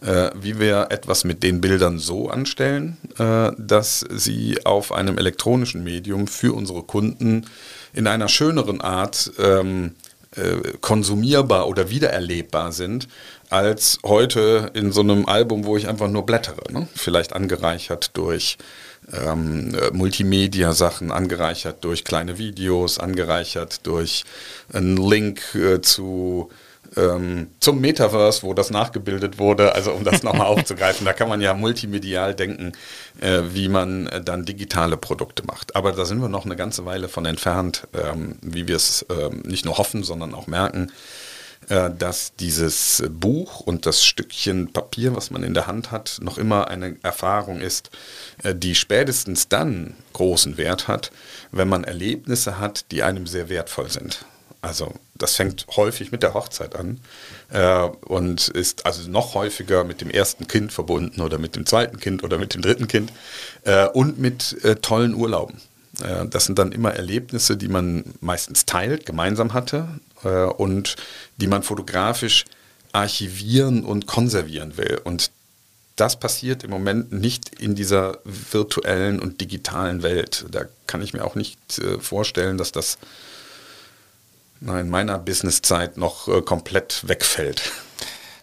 [0.00, 5.84] äh, wie wir etwas mit den Bildern so anstellen, äh, dass sie auf einem elektronischen
[5.84, 7.46] Medium für unsere Kunden
[7.92, 9.94] in einer schöneren Art ähm,
[10.36, 13.08] äh, konsumierbar oder wiedererlebbar sind,
[13.50, 16.72] als heute in so einem Album, wo ich einfach nur blättere.
[16.72, 16.88] Ne?
[16.94, 18.58] Vielleicht angereichert durch
[19.12, 24.24] ähm, äh, Multimedia-Sachen, angereichert durch kleine Videos, angereichert durch
[24.72, 26.50] einen Link äh, zu
[26.96, 31.40] ähm, zum Metaverse, wo das nachgebildet wurde, also um das nochmal aufzugreifen, da kann man
[31.40, 32.72] ja multimedial denken,
[33.20, 35.76] äh, wie man äh, dann digitale Produkte macht.
[35.76, 39.42] Aber da sind wir noch eine ganze Weile von entfernt, ähm, wie wir es ähm,
[39.44, 40.92] nicht nur hoffen, sondern auch merken,
[41.68, 46.38] äh, dass dieses Buch und das Stückchen Papier, was man in der Hand hat, noch
[46.38, 47.90] immer eine Erfahrung ist,
[48.42, 51.10] äh, die spätestens dann großen Wert hat,
[51.52, 54.24] wenn man Erlebnisse hat, die einem sehr wertvoll sind.
[54.64, 56.98] Also das fängt häufig mit der Hochzeit an
[57.50, 62.00] äh, und ist also noch häufiger mit dem ersten Kind verbunden oder mit dem zweiten
[62.00, 63.12] Kind oder mit dem dritten Kind
[63.64, 65.60] äh, und mit äh, tollen Urlauben.
[66.02, 70.96] Äh, das sind dann immer Erlebnisse, die man meistens teilt, gemeinsam hatte äh, und
[71.36, 72.46] die man fotografisch
[72.92, 74.98] archivieren und konservieren will.
[75.04, 75.30] Und
[75.96, 80.46] das passiert im Moment nicht in dieser virtuellen und digitalen Welt.
[80.50, 82.96] Da kann ich mir auch nicht äh, vorstellen, dass das
[84.68, 87.72] in meiner Businesszeit noch äh, komplett wegfällt.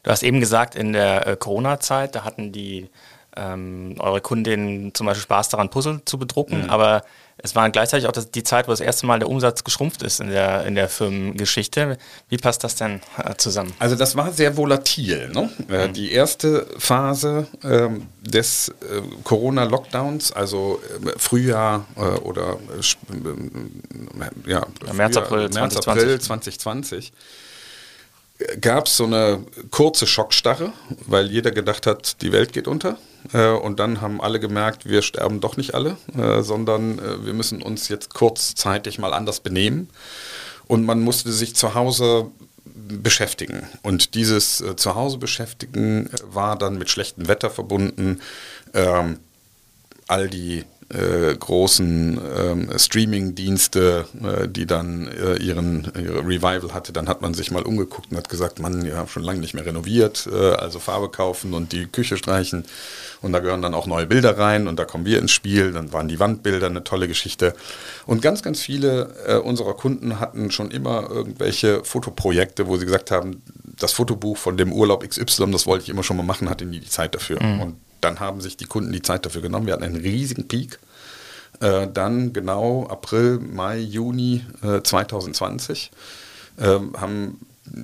[0.03, 2.89] Du hast eben gesagt, in der äh, Corona-Zeit, da hatten die
[3.35, 6.69] ähm, eure Kundinnen zum Beispiel Spaß daran, Puzzle zu bedrucken, mhm.
[6.69, 7.03] aber
[7.43, 10.29] es war gleichzeitig auch die Zeit, wo das erste Mal der Umsatz geschrumpft ist in
[10.29, 11.97] der, in der Firmengeschichte.
[12.29, 13.73] Wie passt das denn äh, zusammen?
[13.79, 15.29] Also das war sehr volatil.
[15.29, 15.49] Ne?
[15.69, 15.93] Äh, mhm.
[15.93, 25.17] Die erste Phase ähm, des äh, Corona-Lockdowns, also äh, Frühjahr äh, oder äh, ja, März,
[25.17, 25.87] April, März, 2020.
[25.87, 27.13] April 2020
[28.59, 30.73] gab es so eine kurze Schockstarre,
[31.05, 32.97] weil jeder gedacht hat, die Welt geht unter.
[33.33, 37.33] Äh, und dann haben alle gemerkt, wir sterben doch nicht alle, äh, sondern äh, wir
[37.33, 39.89] müssen uns jetzt kurzzeitig mal anders benehmen.
[40.67, 42.27] Und man musste sich zu Hause
[42.63, 43.67] beschäftigen.
[43.83, 48.21] Und dieses Zuhause beschäftigen war dann mit schlechtem Wetter verbunden.
[48.73, 49.19] Ähm,
[50.07, 57.07] all die äh, großen ähm, Streaming-Dienste, äh, die dann äh, ihren ihre Revival hatte, dann
[57.07, 60.27] hat man sich mal umgeguckt und hat gesagt, man, ja, schon lange nicht mehr renoviert,
[60.31, 62.65] äh, also Farbe kaufen und die Küche streichen
[63.21, 65.93] und da gehören dann auch neue Bilder rein und da kommen wir ins Spiel, dann
[65.93, 67.53] waren die Wandbilder eine tolle Geschichte
[68.05, 73.11] und ganz, ganz viele äh, unserer Kunden hatten schon immer irgendwelche Fotoprojekte, wo sie gesagt
[73.11, 73.41] haben,
[73.81, 76.79] das Fotobuch von dem Urlaub XY, das wollte ich immer schon mal machen, hatte nie
[76.79, 77.41] die Zeit dafür.
[77.41, 77.61] Mhm.
[77.61, 79.67] Und dann haben sich die Kunden die Zeit dafür genommen.
[79.67, 80.79] Wir hatten einen riesigen Peak.
[81.59, 85.91] Äh, dann genau April, Mai, Juni äh, 2020
[86.57, 86.63] äh,
[86.97, 87.39] haben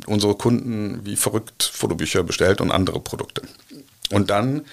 [0.07, 3.43] unsere Kunden wie verrückt Fotobücher bestellt und andere Produkte.
[4.11, 4.65] Und dann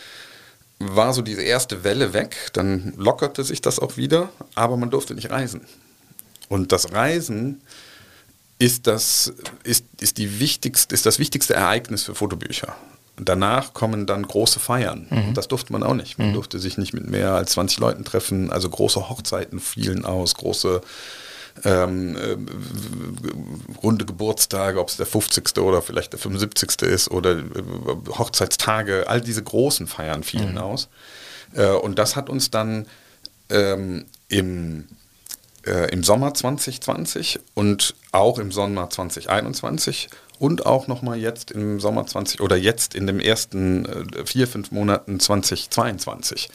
[0.78, 5.14] war so diese erste Welle weg, dann lockerte sich das auch wieder, aber man durfte
[5.14, 5.62] nicht reisen.
[6.48, 7.60] Und das Reisen
[8.58, 9.32] ist das,
[9.64, 12.76] ist, ist, die wichtigste, ist das wichtigste Ereignis für Fotobücher
[13.16, 15.06] danach kommen dann große Feiern.
[15.10, 15.34] Mhm.
[15.34, 16.18] Das durfte man auch nicht.
[16.18, 16.34] Man mhm.
[16.34, 18.50] durfte sich nicht mit mehr als 20 Leuten treffen.
[18.50, 20.80] Also große Hochzeiten fielen aus, große
[21.64, 22.36] ähm, äh,
[23.82, 25.58] runde Geburtstage, ob es der 50.
[25.58, 26.82] oder vielleicht der 75.
[26.82, 27.44] ist oder äh,
[28.18, 30.58] Hochzeitstage, all diese großen Feiern fielen mhm.
[30.58, 30.88] aus.
[31.54, 32.86] Äh, und das hat uns dann
[33.50, 34.86] ähm, im
[35.66, 40.08] äh, im Sommer 2020 und auch im Sommer 2021
[40.44, 44.72] und auch nochmal jetzt im Sommer 20 oder jetzt in den ersten äh, vier, fünf
[44.72, 46.50] Monaten 2022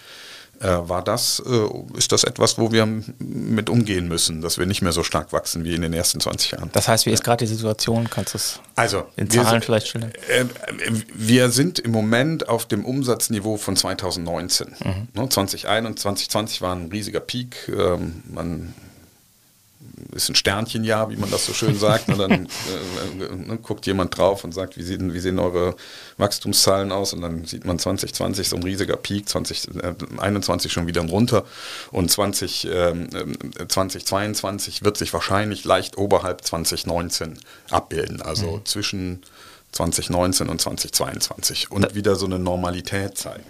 [0.60, 2.86] äh, war das, äh, ist das etwas, wo wir
[3.17, 6.52] mit umgehen müssen, dass wir nicht mehr so stark wachsen wie in den ersten 20
[6.52, 6.69] Jahren.
[6.71, 8.08] Das heißt, wie ist gerade die Situation?
[8.12, 10.12] Kannst du es also, in Zahlen sind, vielleicht schildern?
[10.28, 10.45] Äh,
[11.15, 14.75] wir sind im Moment auf dem Umsatzniveau von 2019.
[14.84, 15.08] Mhm.
[15.19, 17.71] Ne, 2021, 2020 war ein riesiger Peak.
[17.75, 18.75] Ähm, man
[20.13, 22.09] ist ein Sternchenjahr, wie man das so schön sagt.
[22.09, 25.75] Und dann äh, äh, guckt jemand drauf und sagt, wie sehen, wie sehen eure
[26.17, 27.13] Wachstumszahlen aus?
[27.13, 31.45] Und dann sieht man 2020 so ein riesiger Peak, 2021 äh, schon wieder runter.
[31.91, 32.93] Und 20, äh,
[33.67, 37.38] 2022 wird sich wahrscheinlich leicht oberhalb 2019
[37.69, 38.21] abbilden.
[38.21, 38.65] Also mhm.
[38.65, 39.21] zwischen
[39.71, 43.45] 2019 und 2022 und wieder so eine Normalität zeigen.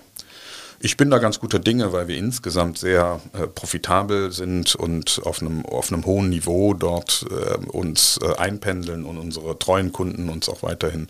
[0.82, 5.42] Ich bin da ganz guter Dinge, weil wir insgesamt sehr äh, profitabel sind und auf
[5.42, 10.48] einem, auf einem hohen Niveau dort äh, uns äh, einpendeln und unsere treuen Kunden uns
[10.48, 11.10] auch weiterhin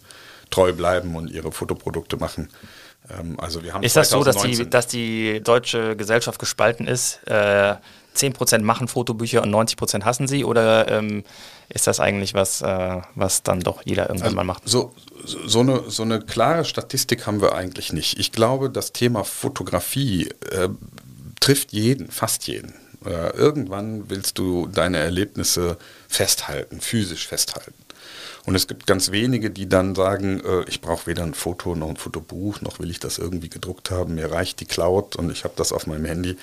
[0.49, 2.49] treu bleiben und ihre Fotoprodukte machen.
[3.11, 7.19] Ähm, also wir haben ist das so, dass die, dass die deutsche Gesellschaft gespalten ist?
[8.15, 10.43] Äh, 10% machen Fotobücher und 90% hassen sie?
[10.43, 11.23] Oder ähm,
[11.69, 14.67] ist das eigentlich was, äh, was dann doch jeder irgendwann also mal macht?
[14.67, 14.93] So,
[15.23, 18.19] so, eine, so eine klare Statistik haben wir eigentlich nicht.
[18.19, 20.69] Ich glaube, das Thema Fotografie äh,
[21.39, 22.73] trifft jeden, fast jeden.
[23.05, 27.73] Äh, irgendwann willst du deine Erlebnisse festhalten, physisch festhalten.
[28.45, 31.89] Und es gibt ganz wenige, die dann sagen, äh, ich brauche weder ein Foto noch
[31.89, 34.15] ein Fotobuch, noch will ich das irgendwie gedruckt haben.
[34.15, 36.37] Mir reicht die Cloud und ich habe das auf meinem Handy.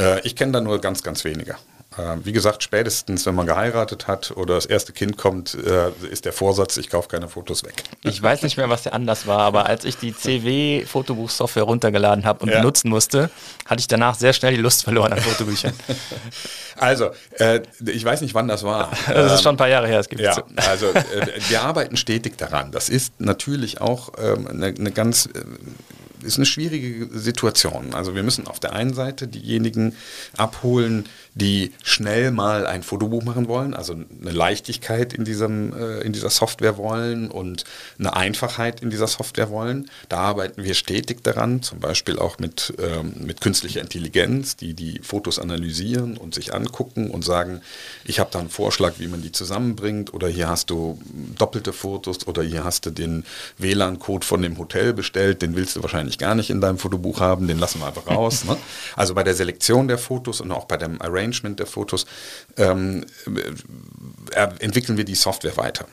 [0.00, 1.56] Äh, ich kenne da nur ganz, ganz wenige.
[1.98, 6.26] Äh, wie gesagt, spätestens, wenn man geheiratet hat oder das erste Kind kommt, äh, ist
[6.26, 7.82] der Vorsatz, ich kaufe keine Fotos weg.
[8.02, 12.40] Ich weiß nicht mehr, was der Anlass war, aber als ich die CW-Fotobuchsoftware runtergeladen habe
[12.40, 12.58] und ja.
[12.58, 13.30] benutzen musste,
[13.66, 15.72] hatte ich danach sehr schnell die Lust verloren an Fotobüchern.
[16.80, 18.92] Also, äh, ich weiß nicht, wann das war.
[19.08, 20.36] Das ist schon ein paar Jahre her, es gibt Ja,
[20.70, 22.70] also äh, wir arbeiten stetig daran.
[22.70, 25.42] Das ist natürlich auch ähm, eine, eine ganz äh,
[26.22, 27.94] ist eine schwierige Situation.
[27.94, 29.94] Also wir müssen auf der einen Seite diejenigen
[30.36, 36.12] abholen, die schnell mal ein Fotobuch machen wollen, also eine Leichtigkeit in, diesem, äh, in
[36.12, 37.64] dieser Software wollen und
[37.98, 39.88] eine Einfachheit in dieser Software wollen.
[40.08, 45.00] Da arbeiten wir stetig daran, zum Beispiel auch mit, ähm, mit künstlicher Intelligenz, die die
[45.02, 47.60] Fotos analysieren und sich angucken und sagen,
[48.04, 51.00] ich habe da einen Vorschlag, wie man die zusammenbringt oder hier hast du
[51.38, 53.24] doppelte Fotos oder hier hast du den
[53.58, 57.46] WLAN-Code von dem Hotel bestellt, den willst du wahrscheinlich gar nicht in deinem Fotobuch haben,
[57.46, 58.44] den lassen wir einfach raus.
[58.44, 58.56] Ne?
[58.96, 62.06] Also bei der Selektion der Fotos und auch bei dem Arrangement Arrangement der Fotos,
[62.56, 63.04] ähm,
[64.32, 65.86] äh, entwickeln wir die Software weiter.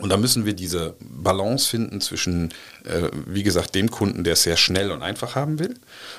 [0.00, 2.50] Und da müssen wir diese Balance finden zwischen,
[2.84, 5.74] äh, wie gesagt, dem Kunden, der es sehr schnell und einfach haben will,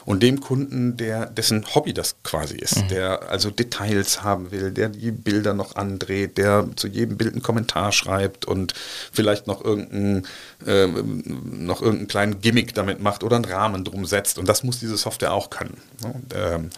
[0.05, 2.87] und dem Kunden, der dessen Hobby das quasi ist, mhm.
[2.89, 7.41] der also Details haben will, der die Bilder noch andreht, der zu jedem Bild einen
[7.41, 8.73] Kommentar schreibt und
[9.11, 10.27] vielleicht noch irgendeinen
[10.67, 14.37] äh, noch irgendeinen kleinen Gimmick damit macht oder einen Rahmen drum setzt.
[14.37, 15.77] Und das muss diese Software auch können.
[16.03, 16.69] Und, ähm,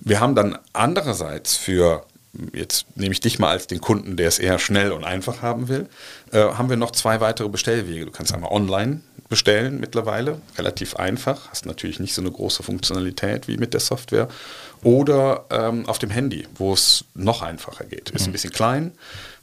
[0.00, 2.04] wir haben dann andererseits für,
[2.52, 5.68] jetzt nehme ich dich mal als den Kunden, der es eher schnell und einfach haben
[5.68, 5.88] will,
[6.32, 8.06] äh, haben wir noch zwei weitere Bestellwege.
[8.06, 13.46] Du kannst einmal online bestellen mittlerweile, relativ einfach, hast natürlich nicht so eine große Funktionalität
[13.46, 14.28] wie mit der Software.
[14.82, 18.10] Oder ähm, auf dem Handy, wo es noch einfacher geht.
[18.10, 18.32] Ist ein mhm.
[18.32, 18.92] bisschen klein,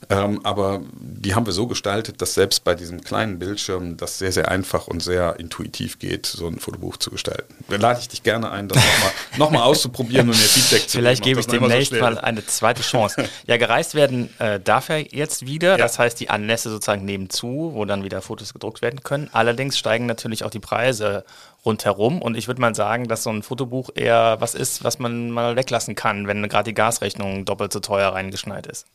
[0.10, 4.32] ähm, aber die haben wir so gestaltet, dass selbst bei diesem kleinen Bildschirm das sehr,
[4.32, 7.56] sehr einfach und sehr intuitiv geht, so ein Fotobuch zu gestalten.
[7.70, 10.98] Da lade ich dich gerne ein, das nochmal noch mal auszuprobieren und mir Feedback zu
[10.98, 11.04] geben.
[11.04, 13.30] Vielleicht gebe ich demnächst so mal eine zweite Chance.
[13.48, 15.72] Ja, gereist werden äh, darf er jetzt wieder.
[15.72, 15.78] Ja.
[15.78, 19.30] Das heißt, die Anlässe sozusagen nehmen zu, wo dann wieder Fotos gedruckt werden können.
[19.34, 21.26] Allerdings steigen natürlich auch die Preise
[21.66, 22.22] rundherum.
[22.22, 25.56] Und ich würde mal sagen, dass so ein Fotobuch eher was ist, was man mal
[25.56, 28.88] weglassen kann, wenn gerade die Gasrechnung doppelt so teuer reingeschneit ist.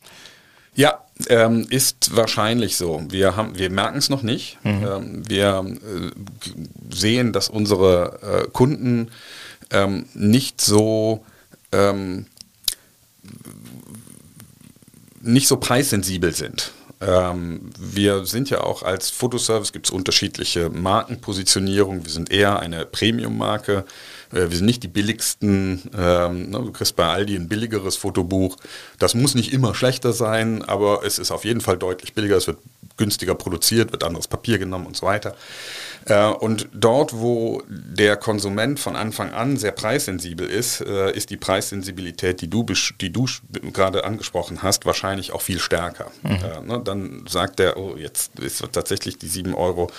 [0.75, 3.03] Ja, ähm, ist wahrscheinlich so.
[3.09, 4.57] Wir, haben, wir merken es noch nicht.
[4.63, 4.87] Mhm.
[4.87, 6.11] Ähm, wir äh,
[6.93, 9.11] sehen, dass unsere äh, Kunden
[9.71, 11.25] ähm, nicht so
[11.71, 12.25] ähm,
[15.21, 16.71] nicht so preissensibel sind.
[16.99, 22.03] Ähm, wir sind ja auch als Fotoservice, gibt es unterschiedliche Markenpositionierungen.
[22.03, 23.85] Wir sind eher eine Premium-Marke.
[24.31, 25.89] Äh, wir sind nicht die billigsten.
[25.97, 28.57] Ähm, ne, du kriegst bei Aldi ein billigeres Fotobuch.
[28.99, 32.37] Das muss nicht immer schlechter sein, aber es ist auf jeden Fall deutlich billiger.
[32.37, 32.57] Es wird
[32.97, 35.35] günstiger produziert, wird anderes Papier genommen und so weiter.
[36.05, 41.37] Äh, und dort, wo der Konsument von Anfang an sehr preissensibel ist, äh, ist die
[41.37, 42.65] Preissensibilität, die du,
[42.99, 43.25] die du
[43.71, 46.11] gerade angesprochen hast, wahrscheinlich auch viel stärker.
[46.23, 46.31] Mhm.
[46.31, 49.89] Äh, ne, dann sagt er, oh, jetzt ist tatsächlich die 7 Euro,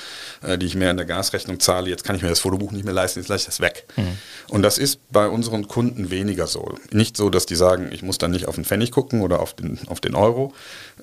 [0.57, 2.95] die ich mehr in der Gasrechnung zahle, jetzt kann ich mir das Fotobuch nicht mehr
[2.95, 3.85] leisten, jetzt lasse ich das weg.
[3.97, 4.19] Mhm.
[4.49, 6.75] Und das ist bei unseren Kunden weniger so.
[6.91, 9.55] Nicht so, dass die sagen, ich muss dann nicht auf den Pfennig gucken oder auf
[9.55, 10.53] den, auf den Euro,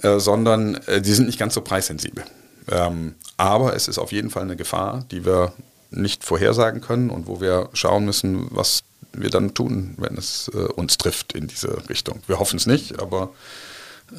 [0.02, 2.24] sondern die sind nicht ganz so preissensibel.
[2.72, 5.54] Ähm, aber es ist auf jeden Fall eine Gefahr, die wir
[5.92, 10.58] nicht vorhersagen können und wo wir schauen müssen, was wir dann tun, wenn es äh,
[10.58, 12.22] uns trifft in diese Richtung.
[12.28, 13.32] Wir hoffen es nicht, aber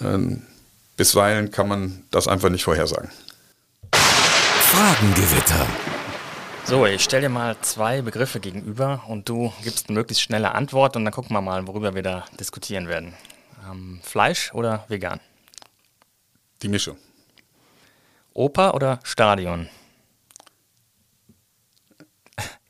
[0.01, 0.37] äh,
[0.97, 3.11] bisweilen kann man das einfach nicht vorhersagen.
[3.93, 5.67] Fragengewitter.
[6.65, 10.95] So, ich stelle dir mal zwei Begriffe gegenüber und du gibst eine möglichst schnelle Antwort
[10.95, 13.15] und dann gucken wir mal, worüber wir da diskutieren werden.
[13.69, 15.21] Ähm, Fleisch oder vegan?
[16.63, 16.97] Die Mischung.
[18.33, 19.69] Oper oder Stadion?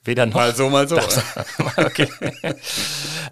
[0.03, 0.35] Weder noch.
[0.35, 0.97] Mal so, mal so.
[1.77, 2.09] okay.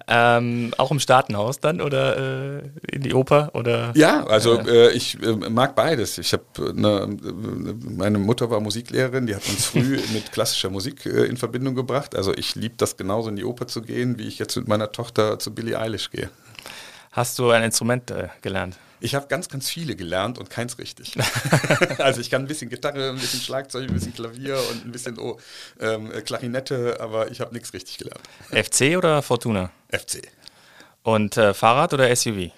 [0.07, 2.63] ähm, auch im Staatenhaus dann oder äh,
[2.93, 3.93] in die Oper oder?
[3.95, 6.19] Ja, also äh, ich äh, mag beides.
[6.19, 7.17] Ich habe eine,
[7.97, 12.15] meine Mutter war Musiklehrerin, die hat uns früh mit klassischer Musik äh, in Verbindung gebracht.
[12.15, 14.93] Also ich liebe das genauso in die Oper zu gehen, wie ich jetzt mit meiner
[14.93, 16.29] Tochter zu Billie Eilish gehe.
[17.13, 18.77] Hast du ein Instrument äh, gelernt?
[19.01, 21.17] Ich habe ganz, ganz viele gelernt und keins richtig.
[21.99, 25.19] also ich kann ein bisschen Gitarre, ein bisschen Schlagzeug, ein bisschen Klavier und ein bisschen
[25.19, 25.39] oh,
[25.81, 28.21] ähm, Klarinette, aber ich habe nichts richtig gelernt.
[28.51, 29.71] FC oder Fortuna?
[29.91, 30.23] FC.
[31.03, 32.51] Und äh, Fahrrad oder SUV?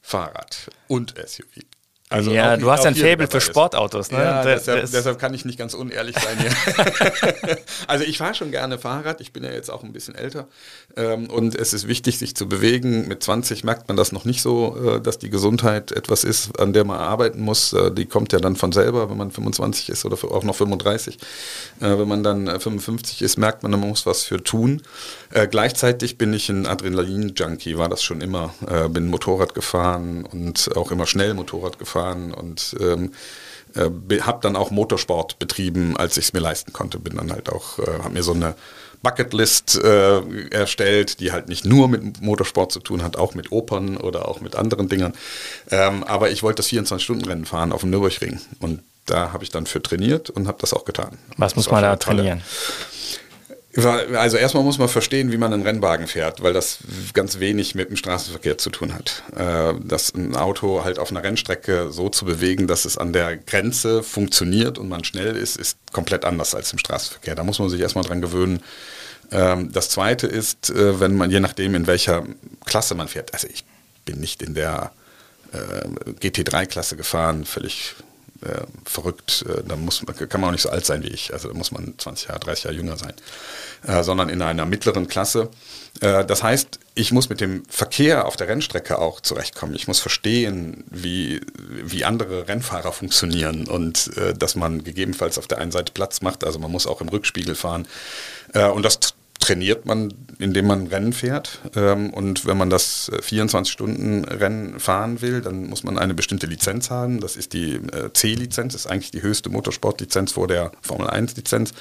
[0.00, 1.64] Fahrrad und SUV.
[2.10, 4.18] Also ja, du hast ein Faible für Sportautos, ne?
[4.18, 7.58] Ja, deshalb, deshalb, kann ich nicht ganz unehrlich sein hier.
[7.86, 10.48] also ich fahre schon gerne Fahrrad, ich bin ja jetzt auch ein bisschen älter
[10.96, 13.08] ähm, und es ist wichtig, sich zu bewegen.
[13.08, 16.72] Mit 20 merkt man das noch nicht so, äh, dass die Gesundheit etwas ist, an
[16.72, 17.74] der man arbeiten muss.
[17.74, 21.16] Äh, die kommt ja dann von selber, wenn man 25 ist oder auch noch 35.
[21.80, 24.82] Äh, wenn man dann 55 ist, merkt man, man muss was für tun.
[25.50, 28.54] gleichzeitig bin ich ein Adrenalin-Junkie, war das schon immer.
[28.90, 33.12] bin Motorrad gefahren und auch immer schnell Motorrad gefahren gefahren und ähm,
[33.74, 36.98] äh, habe dann auch Motorsport betrieben, als ich es mir leisten konnte.
[36.98, 38.54] Bin dann halt auch, äh, habe mir so eine
[39.02, 43.96] Bucketlist äh, erstellt, die halt nicht nur mit Motorsport zu tun hat, auch mit Opern
[43.96, 45.12] oder auch mit anderen Dingern.
[45.70, 49.66] Ähm, aber ich wollte das 24-Stunden-Rennen fahren auf dem Nürburgring und da habe ich dann
[49.66, 51.16] für trainiert und habe das auch getan.
[51.36, 52.42] Was muss man da trainieren?
[53.86, 56.78] Also erstmal muss man verstehen, wie man einen Rennwagen fährt, weil das
[57.12, 59.22] ganz wenig mit dem Straßenverkehr zu tun hat.
[59.36, 63.36] Äh, das ein Auto halt auf einer Rennstrecke so zu bewegen, dass es an der
[63.36, 67.34] Grenze funktioniert und man schnell ist, ist komplett anders als im Straßenverkehr.
[67.34, 68.60] Da muss man sich erstmal dran gewöhnen.
[69.30, 72.24] Ähm, das zweite ist, äh, wenn man, je nachdem in welcher
[72.64, 73.64] Klasse man fährt, also ich
[74.04, 74.92] bin nicht in der
[75.52, 75.86] äh,
[76.20, 77.94] GT3-Klasse gefahren, völlig
[78.42, 79.44] äh, verrückt.
[79.48, 81.32] Äh, da muss, kann man auch nicht so alt sein wie ich.
[81.32, 83.14] Also da muss man 20 Jahre, 30 Jahre jünger sein.
[83.86, 85.50] Äh, sondern in einer mittleren Klasse.
[86.00, 89.74] Äh, das heißt, ich muss mit dem Verkehr auf der Rennstrecke auch zurechtkommen.
[89.74, 95.58] Ich muss verstehen, wie, wie andere Rennfahrer funktionieren und äh, dass man gegebenenfalls auf der
[95.58, 96.44] einen Seite Platz macht.
[96.44, 97.86] Also man muss auch im Rückspiegel fahren.
[98.52, 99.14] Äh, und das
[99.48, 101.60] trainiert man, indem man Rennen fährt.
[101.74, 106.90] Ähm, und wenn man das 24-Stunden-Rennen äh, fahren will, dann muss man eine bestimmte Lizenz
[106.90, 107.20] haben.
[107.20, 111.72] Das ist die äh, C-Lizenz, ist eigentlich die höchste Motorsportlizenz vor der Formel 1-Lizenz.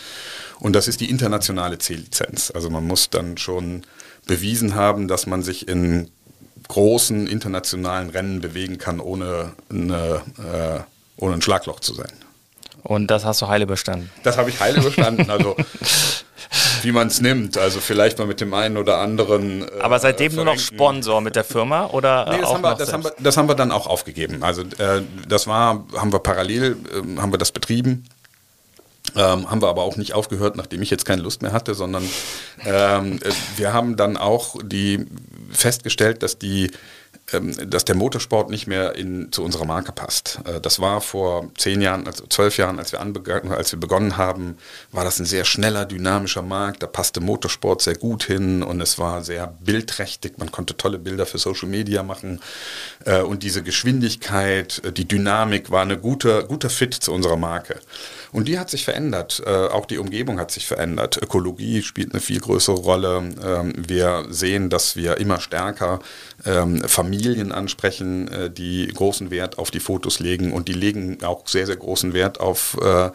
[0.60, 2.51] Und das ist die internationale C-Lizenz.
[2.56, 3.84] Also man muss dann schon
[4.25, 6.10] bewiesen haben, dass man sich in
[6.69, 10.80] großen internationalen Rennen bewegen kann, ohne, eine, äh,
[11.17, 12.12] ohne ein Schlagloch zu sein.
[12.84, 14.10] Und das hast du heile bestanden?
[14.23, 15.30] Das habe ich heile bestanden.
[15.30, 15.58] Also
[16.82, 17.58] wie man es nimmt.
[17.58, 19.63] Also vielleicht mal mit dem einen oder anderen.
[19.63, 22.28] Äh, Aber seitdem nur noch Sponsor mit der Firma oder?
[22.30, 24.43] Nee, das, haben wir, das, haben wir, das haben wir dann auch aufgegeben.
[24.43, 28.06] Also äh, das war, haben wir parallel, äh, haben wir das betrieben.
[29.15, 32.04] Ähm, haben wir aber auch nicht aufgehört, nachdem ich jetzt keine Lust mehr hatte, sondern
[32.65, 35.06] ähm, äh, wir haben dann auch die
[35.50, 36.71] festgestellt, dass die
[37.29, 40.39] dass der Motorsport nicht mehr in, zu unserer Marke passt.
[40.45, 43.01] Äh, das war vor zehn Jahren, also zwölf Jahren, als wir,
[43.51, 44.57] als wir begonnen haben,
[44.93, 46.83] war das ein sehr schneller, dynamischer Markt.
[46.83, 50.37] Da passte Motorsport sehr gut hin und es war sehr bildträchtig.
[50.37, 52.39] Man konnte tolle Bilder für Social Media machen
[53.03, 57.79] äh, und diese Geschwindigkeit, äh, die Dynamik war ein guter, guter Fit zu unserer Marke.
[58.31, 59.41] Und die hat sich verändert.
[59.45, 61.17] auch die Umgebung hat sich verändert.
[61.21, 63.33] Ökologie spielt eine viel größere Rolle.
[63.43, 65.99] Ähm, wir sehen, dass wir immer stärker
[66.45, 71.47] ähm, Familien ansprechen, äh, die großen Wert auf die Fotos legen und die legen auch
[71.47, 73.09] sehr, sehr großen Wert auf, äh,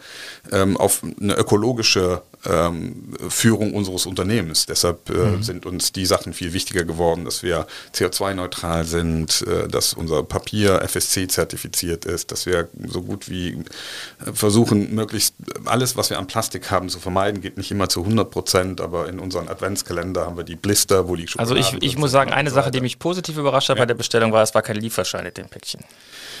[0.51, 4.65] ähm, auf eine ökologische ähm, Führung unseres Unternehmens.
[4.65, 5.43] Deshalb äh, mhm.
[5.43, 10.81] sind uns die Sachen viel wichtiger geworden, dass wir CO2-neutral sind, äh, dass unser Papier
[10.81, 16.71] FSC-zertifiziert ist, dass wir so gut wie äh, versuchen, möglichst alles, was wir an Plastik
[16.71, 17.41] haben, zu vermeiden.
[17.41, 21.15] Geht nicht immer zu 100 Prozent, aber in unseren Adventskalender haben wir die Blister, wo
[21.15, 23.83] die Schokolade Also ich, ich muss sagen, eine Sache, die mich positiv überrascht hat ja.
[23.83, 25.81] bei der Bestellung, war, es war kein Lieferschein in dem Päckchen.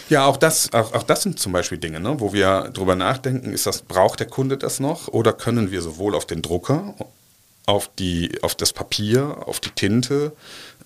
[0.09, 3.53] Ja, auch das, auch, auch das sind zum Beispiel Dinge, ne, wo wir drüber nachdenken,
[3.53, 6.95] ist das, braucht der Kunde das noch oder können wir sowohl auf den Drucker,
[7.65, 10.33] auf, die, auf das Papier, auf die Tinte,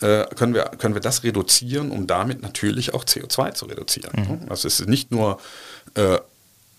[0.02, 4.12] äh, können, wir, können wir das reduzieren, um damit natürlich auch CO2 zu reduzieren.
[4.16, 4.24] Mhm.
[4.24, 4.46] Ne?
[4.50, 5.40] Also es ist nicht nur
[5.96, 6.20] äh,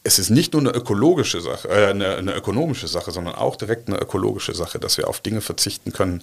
[0.05, 3.89] es ist nicht nur eine ökologische Sache, äh, eine, eine, ökonomische Sache, sondern auch direkt
[3.89, 6.23] eine ökologische Sache, dass wir auf Dinge verzichten können,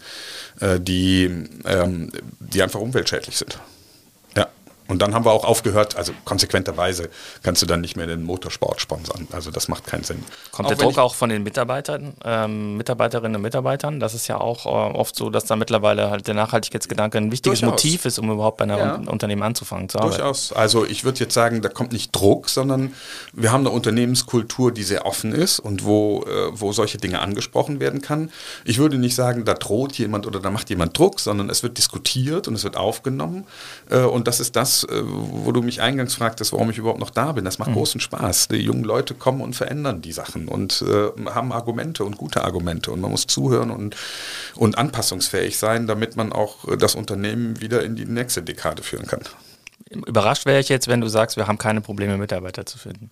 [0.59, 1.25] äh, die,
[1.65, 3.59] ähm, die einfach umweltschädlich sind.
[4.87, 7.09] Und dann haben wir auch aufgehört, also konsequenterweise
[7.41, 9.27] kannst du dann nicht mehr den Motorsport sponsern.
[9.31, 10.23] Also das macht keinen Sinn.
[10.51, 13.99] Kommt auch der Druck auch von den Mitarbeitern, ähm, Mitarbeiterinnen und Mitarbeitern?
[13.99, 17.61] Das ist ja auch äh, oft so, dass da mittlerweile halt der Nachhaltigkeitsgedanke ein wichtiges
[17.61, 17.83] Durchaus.
[17.83, 19.11] Motiv ist, um überhaupt bei einem ja.
[19.11, 20.17] Unternehmen anzufangen zu arbeiten.
[20.17, 20.53] Durchaus.
[20.53, 22.93] Also ich würde jetzt sagen, da kommt nicht Druck, sondern
[23.33, 27.79] wir haben eine Unternehmenskultur, die sehr offen ist und wo, äh, wo solche Dinge angesprochen
[27.79, 28.31] werden kann.
[28.65, 31.77] Ich würde nicht sagen, da droht jemand oder da macht jemand Druck, sondern es wird
[31.79, 33.45] diskutiert und es wird aufgenommen.
[33.89, 37.09] Äh, und das ist das, äh, wo du mich eingangs fragtest, warum ich überhaupt noch
[37.09, 37.45] da bin.
[37.45, 37.75] Das macht mhm.
[37.75, 38.49] großen Spaß.
[38.49, 42.91] Die jungen Leute kommen und verändern die Sachen und äh, haben Argumente und gute Argumente.
[42.91, 43.95] Und man muss zuhören und,
[44.55, 49.21] und anpassungsfähig sein, damit man auch das Unternehmen wieder in die nächste Dekade führen kann.
[50.05, 53.11] Überrascht wäre ich jetzt, wenn du sagst, wir haben keine Probleme, Mitarbeiter zu finden.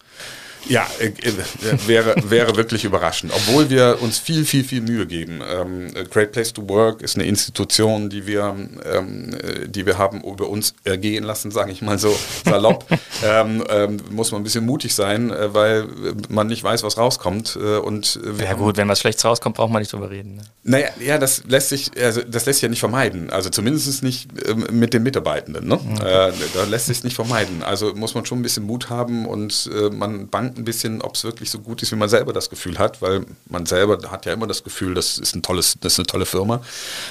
[0.68, 3.34] Ja, äh, äh, wäre, wäre wirklich überraschend.
[3.36, 5.42] Obwohl wir uns viel, viel, viel Mühe geben.
[5.46, 10.22] Ähm, Great Place to Work ist eine Institution, die wir, ähm, äh, die wir haben
[10.22, 12.86] über uns ergehen lassen, sage ich mal so salopp.
[13.26, 15.88] ähm, ähm, muss man ein bisschen mutig sein, äh, weil
[16.30, 17.58] man nicht weiß, was rauskommt.
[17.62, 20.36] Äh, und ja gut, wenn was Schlechtes rauskommt, braucht man nicht drüber reden.
[20.36, 20.42] Ne?
[20.64, 23.30] Naja, ja, das lässt sich, also das lässt sich ja nicht vermeiden.
[23.30, 25.68] Also zumindest nicht ähm, mit den Mitarbeitenden.
[25.68, 25.76] Ne?
[25.76, 26.30] Okay.
[26.30, 27.62] Äh, da lässt sich nicht vermeiden.
[27.62, 31.24] Also muss man schon ein bisschen Mut haben und man bangt ein bisschen, ob es
[31.24, 34.34] wirklich so gut ist, wie man selber das Gefühl hat, weil man selber hat ja
[34.34, 36.62] immer das Gefühl, das ist, ein tolles, das ist eine tolle Firma.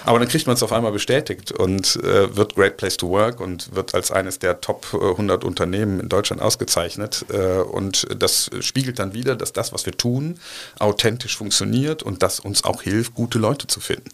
[0.05, 3.41] Aber dann kriegt man es auf einmal bestätigt und äh, wird Great Place to Work
[3.41, 7.25] und wird als eines der Top 100 Unternehmen in Deutschland ausgezeichnet.
[7.31, 10.39] Äh, und das spiegelt dann wieder, dass das, was wir tun,
[10.79, 14.11] authentisch funktioniert und das uns auch hilft, gute Leute zu finden.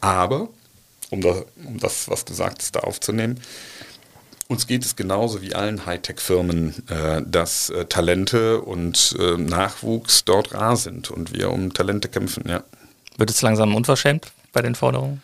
[0.00, 0.48] Aber,
[1.10, 3.40] um das, um das was du sagtest, da aufzunehmen,
[4.48, 10.54] uns geht es genauso wie allen Hightech-Firmen, äh, dass äh, Talente und äh, Nachwuchs dort
[10.54, 12.62] rar sind und wir um Talente kämpfen, ja.
[13.16, 15.22] Wird es langsam unverschämt bei den Forderungen?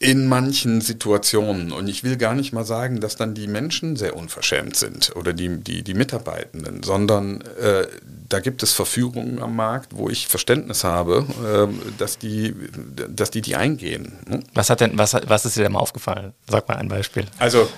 [0.00, 1.72] In manchen Situationen.
[1.72, 5.32] Und ich will gar nicht mal sagen, dass dann die Menschen sehr unverschämt sind oder
[5.32, 7.86] die, die, die Mitarbeitenden, sondern äh,
[8.28, 12.54] da gibt es Verführungen am Markt, wo ich Verständnis habe, äh, dass, die,
[13.08, 14.18] dass die die eingehen.
[14.28, 14.40] Ne?
[14.52, 16.34] Was, hat denn, was, was ist dir denn mal aufgefallen?
[16.48, 17.24] Sag mal ein Beispiel.
[17.38, 17.68] Also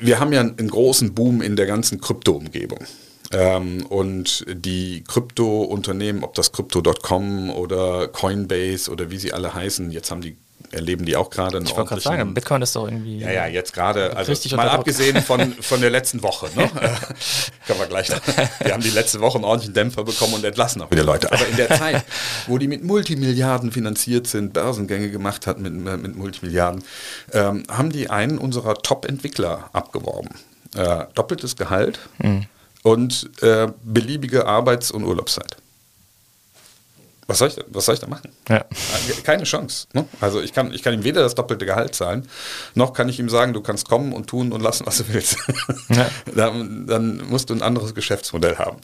[0.00, 2.80] wir haben ja einen großen Boom in der ganzen Krypto-Umgebung.
[3.32, 10.10] Ähm, und die Krypto-Unternehmen, ob das Crypto.com oder Coinbase oder wie sie alle heißen, jetzt
[10.10, 10.36] haben die
[10.72, 11.58] erleben die auch gerade.
[11.62, 13.18] Ich wollte gerade sagen, Bitcoin ist doch irgendwie.
[13.18, 16.68] Ja, ja, jetzt gerade, also mal abgesehen von, von der letzten Woche, ne?
[17.66, 18.08] Können wir gleich.
[18.62, 21.30] Wir haben die letzte Woche einen ordentlichen Dämpfer bekommen und entlassen auch wieder Leute.
[21.30, 22.04] Aber in der Zeit,
[22.46, 26.82] wo die mit Multimilliarden finanziert sind, Börsengänge gemacht hat mit, mit Multimilliarden,
[27.32, 30.30] ähm, haben die einen unserer Top-Entwickler abgeworben.
[30.74, 32.46] Äh, doppeltes Gehalt mhm.
[32.82, 35.56] und äh, beliebige Arbeits- und Urlaubszeit.
[37.32, 38.30] Was soll ich, was soll ich da machen?
[38.46, 38.58] Ja.
[38.58, 39.86] Äh, keine Chance.
[39.94, 40.04] Ne?
[40.20, 42.28] Also ich kann, ich kann ihm weder das doppelte Gehalt zahlen,
[42.74, 45.38] noch kann ich ihm sagen, du kannst kommen und tun und lassen, was du willst.
[45.88, 46.10] Ja.
[46.34, 48.76] dann, dann, musst du ein anderes Geschäftsmodell haben.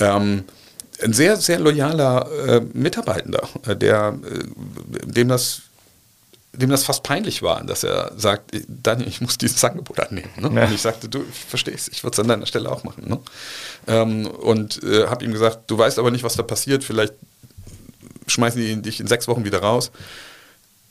[0.00, 0.44] Ähm,
[1.02, 5.60] ein sehr, sehr loyaler äh, Mitarbeitender, äh, der, äh, dem das
[6.56, 10.30] dem das fast peinlich war, dass er sagt, Daniel, ich muss dieses Angebot annehmen.
[10.36, 10.52] Ne?
[10.54, 10.66] Ja.
[10.66, 13.08] Und ich sagte, du, ich verstehe es, ich würde es an deiner Stelle auch machen.
[13.08, 13.18] Ne?
[13.88, 17.14] Ähm, und äh, habe ihm gesagt, du weißt aber nicht, was da passiert, vielleicht
[18.26, 19.90] schmeißen die dich in sechs Wochen wieder raus.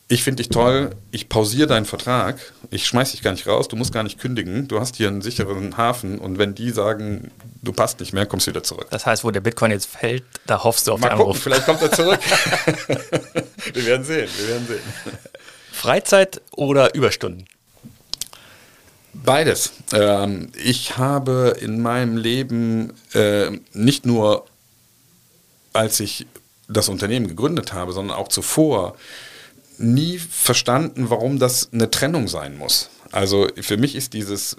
[0.10, 2.38] Ich finde dich toll, ich pausiere deinen Vertrag,
[2.70, 5.22] ich schmeiß dich gar nicht raus, du musst gar nicht kündigen, du hast hier einen
[5.22, 7.32] sicheren Hafen und wenn die sagen,
[7.62, 8.88] du passt nicht mehr, kommst du wieder zurück.
[8.92, 11.42] Das heißt, wo der Bitcoin jetzt fällt, da hoffst du auf Mal den gucken, Anruf.
[11.42, 12.20] vielleicht kommt er zurück.
[13.74, 14.82] wir werden sehen, wir werden sehen.
[15.72, 17.48] Freizeit oder Überstunden?
[19.14, 19.74] Beides.
[19.94, 24.46] Ähm, ich habe in meinem Leben äh, nicht nur,
[25.72, 26.26] als ich
[26.68, 28.95] das Unternehmen gegründet habe, sondern auch zuvor,
[29.78, 32.89] nie verstanden, warum das eine Trennung sein muss.
[33.11, 34.57] Also für mich ist dieses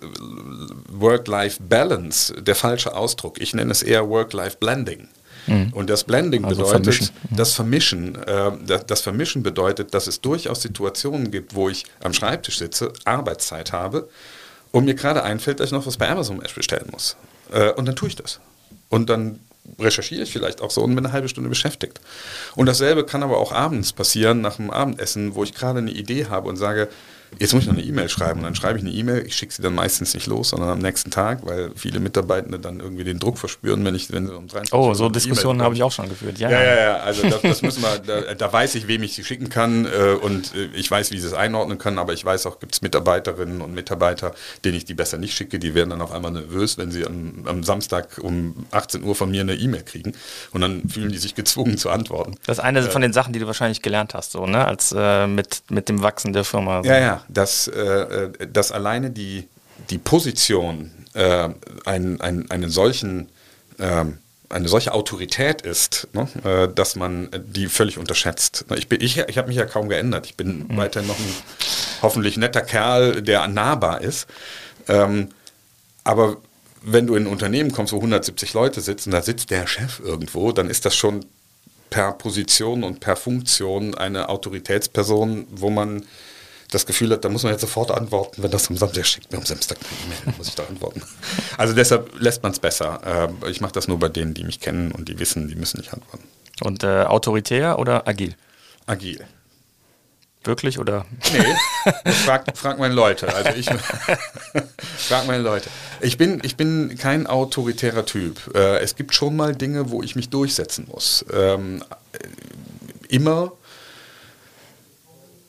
[0.89, 3.41] Work-Life-Balance der falsche Ausdruck.
[3.41, 5.09] Ich nenne es eher Work-Life-Blending.
[5.47, 5.73] Mhm.
[5.73, 7.11] Und das Blending also bedeutet, vermischen.
[7.31, 7.37] Mhm.
[7.37, 12.15] das Vermischen, äh, das, das, Vermischen bedeutet, dass es durchaus Situationen gibt, wo ich am
[12.15, 14.09] Schreibtisch sitze, Arbeitszeit habe
[14.73, 17.17] und mir gerade einfällt, dass ich noch was bei Amazon bestellen muss.
[17.53, 18.41] Äh, und dann tue ich das.
[18.89, 19.41] Und dann
[19.79, 22.01] recherchiere ich vielleicht auch so und bin eine halbe Stunde beschäftigt.
[22.55, 26.27] Und dasselbe kann aber auch abends passieren, nach dem Abendessen, wo ich gerade eine Idee
[26.27, 26.89] habe und sage,
[27.39, 29.27] Jetzt muss ich noch eine E-Mail schreiben und dann schreibe ich eine E-Mail.
[29.27, 32.81] Ich schicke sie dann meistens nicht los, sondern am nächsten Tag, weil viele Mitarbeitende dann
[32.81, 35.83] irgendwie den Druck verspüren, wenn ich, wenn sie um 23 Oh, so Diskussionen habe ich
[35.83, 36.39] auch schon geführt.
[36.39, 36.77] Ja, ja, ja.
[36.77, 36.97] ja.
[36.99, 40.15] Also das, das müssen wir, da, da, weiß ich, wem ich sie schicken kann äh,
[40.15, 42.83] und äh, ich weiß, wie sie es einordnen können, aber ich weiß auch, gibt es
[42.83, 46.79] Mitarbeiterinnen und Mitarbeiter, denen ich die besser nicht schicke, die werden dann auf einmal nervös,
[46.79, 50.15] wenn sie am, am Samstag um 18 Uhr von mir eine E-Mail kriegen
[50.53, 52.37] und dann fühlen die sich gezwungen zu antworten.
[52.47, 54.65] Das ist eine äh, von den Sachen, die du wahrscheinlich gelernt hast, so, ne?
[54.65, 56.83] Als äh, mit, mit dem Wachsen der Firma.
[56.83, 56.89] So.
[56.89, 59.49] Ja, ja, das äh, äh, dass alleine die,
[59.91, 61.49] die Position äh,
[61.85, 63.29] ein, ein, einen solchen,
[63.79, 64.05] äh,
[64.49, 68.67] eine solche Autorität ist, ne, äh, dass man die völlig unterschätzt.
[68.77, 70.27] Ich, ich, ich habe mich ja kaum geändert.
[70.27, 70.77] Ich bin mhm.
[70.77, 71.35] weiterhin noch ein
[72.03, 74.27] hoffentlich netter Kerl, der nahbar ist.
[74.89, 75.29] Ähm,
[76.05, 76.37] aber
[76.83, 80.53] wenn du in ein Unternehmen kommst, wo 170 Leute sitzen, da sitzt der Chef irgendwo,
[80.53, 81.25] dann ist das schon
[81.89, 86.05] per Position und per Funktion eine Autoritätsperson, wo man
[86.75, 89.39] das Gefühl hat, da muss man jetzt sofort antworten, wenn das am Samstag schickt mir
[89.39, 91.03] am Samstag eine E-Mail, muss ich da antworten.
[91.57, 93.31] Also deshalb lässt man es besser.
[93.45, 95.79] Äh, ich mache das nur bei denen, die mich kennen und die wissen, die müssen
[95.79, 96.25] nicht antworten.
[96.63, 98.35] Und äh, autoritär oder agil?
[98.87, 99.25] Agil.
[100.43, 101.07] Wirklich oder?
[101.33, 103.33] Nee, frag, frag meine Leute.
[103.35, 103.67] Also ich
[104.99, 105.71] frag meine Leute.
[106.01, 108.55] Ich bin, ich bin kein autoritärer Typ.
[108.55, 111.25] Äh, es gibt schon mal Dinge, wo ich mich durchsetzen muss.
[111.33, 111.83] Ähm,
[113.09, 113.53] immer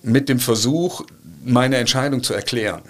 [0.02, 1.04] mit dem Versuch,
[1.46, 2.82] meine Entscheidung zu erklären.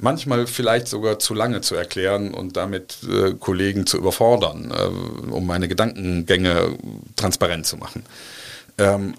[0.00, 5.46] Manchmal vielleicht sogar zu lange zu erklären und damit äh, Kollegen zu überfordern, äh, um
[5.46, 6.76] meine Gedankengänge
[7.16, 8.04] transparent zu machen.
[8.76, 9.14] Ähm,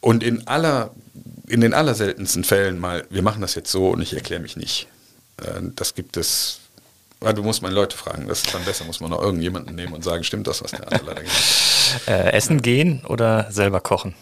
[0.00, 0.90] und in aller,
[1.46, 4.88] in den allerseltensten Fällen mal, wir machen das jetzt so und ich erkläre mich nicht.
[5.38, 6.60] Äh, das gibt es
[7.22, 9.92] ja, du musst meine Leute fragen, das ist dann besser, muss man noch irgendjemanden nehmen
[9.92, 12.08] und sagen, stimmt das, was der andere leider gesagt hat.
[12.08, 14.14] Äh, essen gehen oder selber kochen?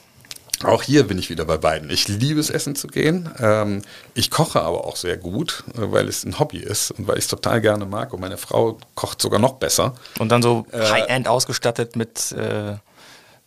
[0.64, 1.90] Auch hier bin ich wieder bei beiden.
[1.90, 3.30] Ich liebe es, essen zu gehen.
[3.38, 3.82] Ähm,
[4.14, 7.24] ich koche aber auch sehr gut, äh, weil es ein Hobby ist und weil ich
[7.24, 8.12] es total gerne mag.
[8.12, 9.94] Und meine Frau kocht sogar noch besser.
[10.18, 12.76] Und dann so äh, High-End ausgestattet mit äh,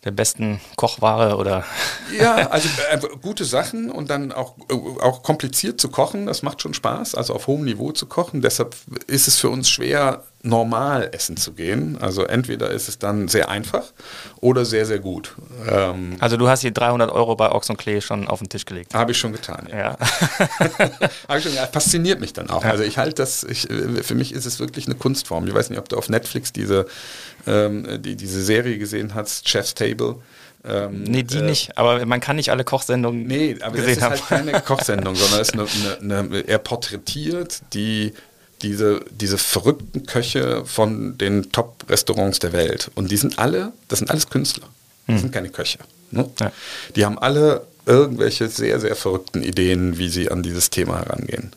[0.03, 1.63] der besten Kochware oder?
[2.17, 6.61] Ja, also äh, gute Sachen und dann auch, äh, auch kompliziert zu kochen, das macht
[6.61, 8.41] schon Spaß, also auf hohem Niveau zu kochen.
[8.41, 8.75] Deshalb
[9.07, 11.97] ist es für uns schwer, normal essen zu gehen.
[12.01, 13.83] Also entweder ist es dann sehr einfach
[14.39, 15.35] oder sehr, sehr gut.
[15.69, 18.65] Ähm, also du hast hier 300 Euro bei Ochs und Klee schon auf den Tisch
[18.65, 18.93] gelegt.
[18.93, 19.77] Habe ich schon getan, ja.
[19.77, 19.97] ja.
[21.37, 22.63] ich schon, ja fasziniert mich dann auch.
[22.63, 23.67] Also ich halte das, ich,
[24.01, 25.47] für mich ist es wirklich eine Kunstform.
[25.47, 26.87] Ich weiß nicht, ob du auf Netflix diese,
[27.45, 30.15] ähm, die, diese Serie gesehen hast, Chef's Table.
[30.63, 33.97] Ähm, nee, die äh, nicht, aber man kann nicht alle Kochsendungen Nee, aber gesehen es
[33.97, 35.53] ist halt keine Kochsendung, sondern es ist
[35.99, 38.13] eine, eine, eine, er porträtiert die
[38.61, 42.91] diese, diese verrückten Köche von den Top-Restaurants der Welt.
[42.95, 44.67] Und die sind alle, das sind alles Künstler.
[45.07, 45.21] Das hm.
[45.21, 45.79] sind keine Köche.
[46.11, 46.29] Ne?
[46.39, 46.51] Ja.
[46.95, 51.51] Die haben alle irgendwelche sehr, sehr verrückten Ideen, wie sie an dieses Thema herangehen.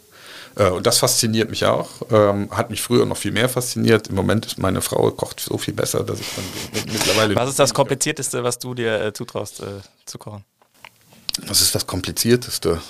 [0.56, 1.90] Äh, und das fasziniert mich auch.
[2.10, 4.08] Ähm, hat mich früher noch viel mehr fasziniert.
[4.08, 7.34] Im Moment ist meine Frau kocht so viel besser, dass ich dann mittlerweile.
[7.36, 10.44] Was ist das Komplizierteste, was du dir äh, zutraust äh, zu kochen?
[11.46, 12.80] Was ist das Komplizierteste?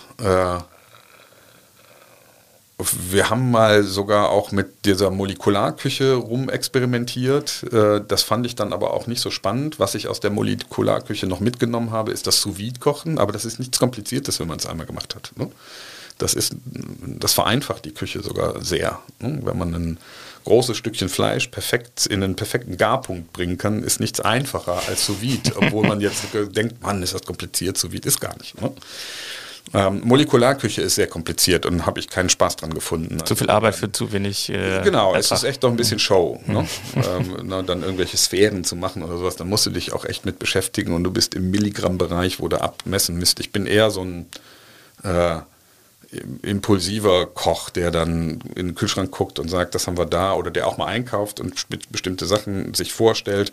[3.11, 7.65] Wir haben mal sogar auch mit dieser Molekularküche rumexperimentiert.
[7.73, 9.79] Äh, das fand ich dann aber auch nicht so spannend.
[9.79, 13.59] Was ich aus der Molekularküche noch mitgenommen habe, ist das sous kochen Aber das ist
[13.59, 15.33] nichts Kompliziertes, wenn man es einmal gemacht hat.
[15.37, 15.51] Ne?
[16.19, 19.01] Das, ist, das vereinfacht die Küche sogar sehr.
[19.19, 19.41] Ne?
[19.43, 19.99] Wenn man ein
[20.45, 25.19] großes Stückchen Fleisch perfekt in einen perfekten Garpunkt bringen kann, ist nichts einfacher als sous
[25.57, 27.79] Obwohl man jetzt denkt, Mann, ist das kompliziert.
[27.79, 28.61] Sous ist gar nicht.
[28.61, 28.73] Ne?
[29.73, 33.25] Ähm, Molekularküche ist sehr kompliziert und habe ich keinen Spaß dran gefunden.
[33.25, 34.51] Zu viel Arbeit für zu wenig.
[34.51, 35.21] Äh, genau, einfach.
[35.21, 36.41] es ist echt doch ein bisschen Show.
[36.47, 36.55] Mhm.
[36.55, 36.69] Ne?
[36.97, 40.27] ähm, na, dann irgendwelche Sphären zu machen oder sowas, dann musst du dich auch echt
[40.27, 43.41] mit beschäftigen und du bist im Milligramm-Bereich, wo du abmessen müsst.
[43.41, 44.27] Ich bin eher so ein
[45.03, 45.39] äh,
[46.43, 50.51] impulsiver Koch, der dann in den Kühlschrank guckt und sagt, das haben wir da, oder
[50.51, 53.53] der auch mal einkauft und bestimmte Sachen sich vorstellt,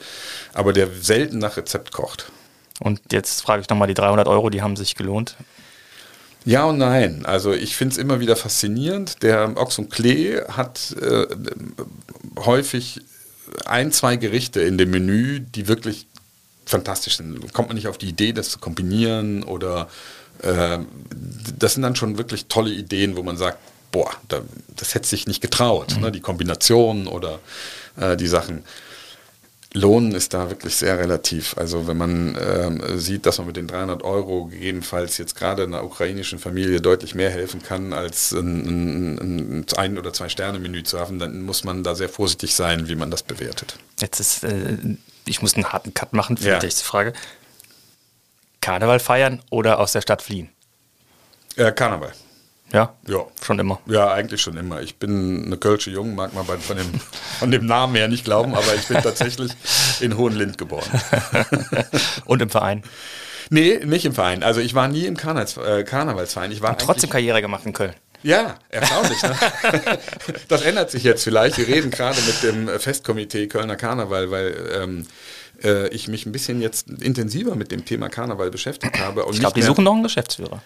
[0.54, 2.32] aber der selten nach Rezept kocht.
[2.80, 5.36] Und jetzt frage ich nochmal, die 300 Euro, die haben sich gelohnt.
[6.46, 7.26] Ja und nein.
[7.26, 9.22] Also ich finde es immer wieder faszinierend.
[9.24, 11.28] Der Ochs und Klee hat äh,
[12.40, 13.02] häufig
[13.66, 16.08] ein, zwei Gerichte in dem Menü, die wirklich
[16.66, 17.54] fantastisch sind.
[17.54, 19.88] Kommt man nicht auf die Idee, das zu kombinieren oder
[20.42, 20.80] äh,
[21.60, 23.58] das sind dann schon wirklich tolle Ideen, wo man sagt,
[23.92, 24.42] boah, da,
[24.76, 25.96] das hätte sich nicht getraut.
[25.96, 26.02] Mhm.
[26.02, 26.12] Ne?
[26.12, 27.40] Die Kombinationen oder
[27.98, 28.64] äh, die Sachen.
[29.74, 31.58] Lohnen ist da wirklich sehr relativ.
[31.58, 35.84] Also wenn man ähm, sieht, dass man mit den 300 Euro gegebenenfalls jetzt gerade einer
[35.86, 41.00] ukrainischen Familie deutlich mehr helfen kann, als ein, ein, ein oder zwei Sterne Menü zu
[41.00, 43.78] haben, dann muss man da sehr vorsichtig sein, wie man das bewertet.
[44.00, 44.78] Jetzt ist, äh,
[45.26, 46.60] ich muss einen harten Cut machen für ja.
[46.60, 47.14] die nächste Frage.
[48.60, 50.50] Karneval feiern oder aus der Stadt fliehen?
[51.56, 52.12] Äh, Karneval.
[52.72, 52.96] Ja?
[53.08, 53.26] Ja.
[53.44, 53.80] Schon immer.
[53.86, 54.82] Ja, eigentlich schon immer.
[54.82, 56.90] Ich bin eine Kölsche Jung, mag man von dem,
[57.40, 59.52] von dem Namen her nicht glauben, aber ich bin tatsächlich
[60.00, 60.90] in Hohenlind geboren.
[62.26, 62.84] Und im Verein?
[63.50, 64.44] Nee, nicht im Verein.
[64.44, 66.52] Also ich war nie im Karnevals, äh, Karnevalsverein.
[66.52, 67.94] Ich war Und trotzdem Karriere gemacht in Köln.
[68.24, 69.22] Ja, erstaunlich.
[69.24, 69.36] Ne?
[70.48, 71.58] Das ändert sich jetzt vielleicht.
[71.58, 75.08] Wir reden gerade mit dem Festkomitee Kölner Karneval, weil ähm,
[75.64, 79.26] äh, ich mich ein bisschen jetzt intensiver mit dem Thema Karneval beschäftigt habe.
[79.32, 80.62] ich glaube, die suchen noch einen Geschäftsführer.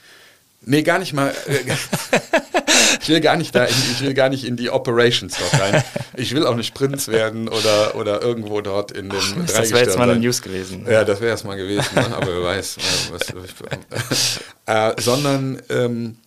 [0.66, 1.30] Nee, gar nicht mal.
[1.48, 1.60] Äh,
[3.02, 5.84] ich will gar nicht da, in, ich will gar nicht in die Operations dort rein.
[6.18, 9.84] Ich will auch nicht Prinz werden oder, oder irgendwo dort in dem Ach, Das wäre
[9.84, 10.86] jetzt mal eine News gewesen.
[10.90, 12.16] Ja, das wäre es mal gewesen, ne?
[12.16, 12.78] aber wer weiß.
[12.78, 16.18] Äh, was, äh, sondern ähm,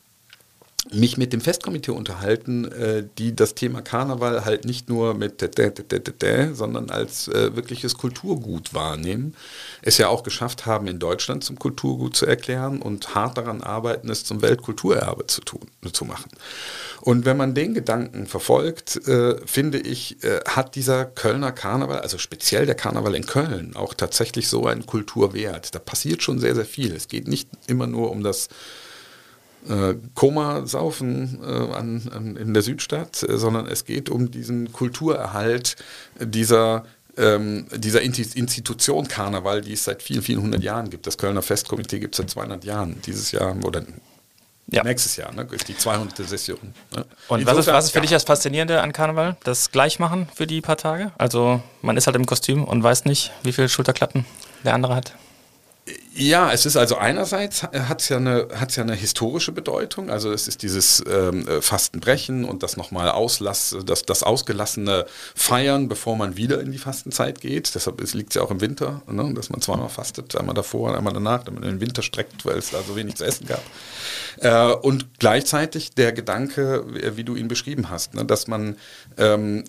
[0.92, 5.42] mich mit dem Festkomitee unterhalten, äh, die das Thema Karneval halt nicht nur mit
[6.52, 9.34] sondern als äh, wirkliches Kulturgut wahrnehmen.
[9.82, 14.08] Es ja auch geschafft haben, in Deutschland zum Kulturgut zu erklären und hart daran arbeiten,
[14.10, 16.30] es zum Weltkulturerbe zu, tun, zu machen.
[17.00, 22.18] Und wenn man den Gedanken verfolgt, äh, finde ich, äh, hat dieser Kölner Karneval, also
[22.18, 25.74] speziell der Karneval in Köln, auch tatsächlich so einen Kulturwert.
[25.74, 26.94] Da passiert schon sehr, sehr viel.
[26.94, 28.48] Es geht nicht immer nur um das
[29.68, 35.76] äh, Koma-Saufen äh, an, an, in der Südstadt, äh, sondern es geht um diesen Kulturerhalt
[36.20, 36.84] dieser
[37.16, 41.06] ähm, dieser Institution Karneval, die es seit vielen, vielen hundert Jahren gibt.
[41.06, 43.02] Das Kölner Festkomitee gibt es seit 200 Jahren.
[43.04, 43.82] Dieses Jahr oder
[44.68, 44.84] ja.
[44.84, 46.16] nächstes Jahr ne, ist die 200.
[46.28, 46.74] Session.
[46.94, 47.04] Ne?
[47.28, 49.36] Und was ist, was ist für dich das Faszinierende an Karneval?
[49.42, 51.10] Das Gleichmachen für die paar Tage?
[51.18, 54.24] Also man ist halt im Kostüm und weiß nicht, wie viele Schulterklappen
[54.64, 55.14] der andere hat.
[56.20, 60.48] Ja, es ist also einerseits hat es ja, eine, ja eine historische Bedeutung, also es
[60.48, 65.06] ist dieses ähm, äh, Fastenbrechen und das nochmal Auslass, das, das ausgelassene
[65.36, 67.72] Feiern, bevor man wieder in die Fastenzeit geht.
[67.72, 71.12] Deshalb liegt es ja auch im Winter, ne, dass man zweimal fastet, einmal davor einmal
[71.12, 73.62] danach, damit man den Winter streckt, weil es da so wenig zu essen gab.
[74.38, 78.76] Äh, und gleichzeitig der Gedanke, wie du ihn beschrieben hast, ne, dass man
[79.18, 79.62] ähm,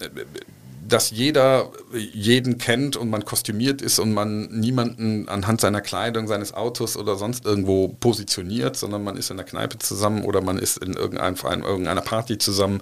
[0.89, 6.53] dass jeder jeden kennt und man kostümiert ist und man niemanden anhand seiner Kleidung, seines
[6.53, 10.77] Autos oder sonst irgendwo positioniert, sondern man ist in der Kneipe zusammen oder man ist
[10.77, 12.81] in irgendeinem Verein, irgendeiner Party zusammen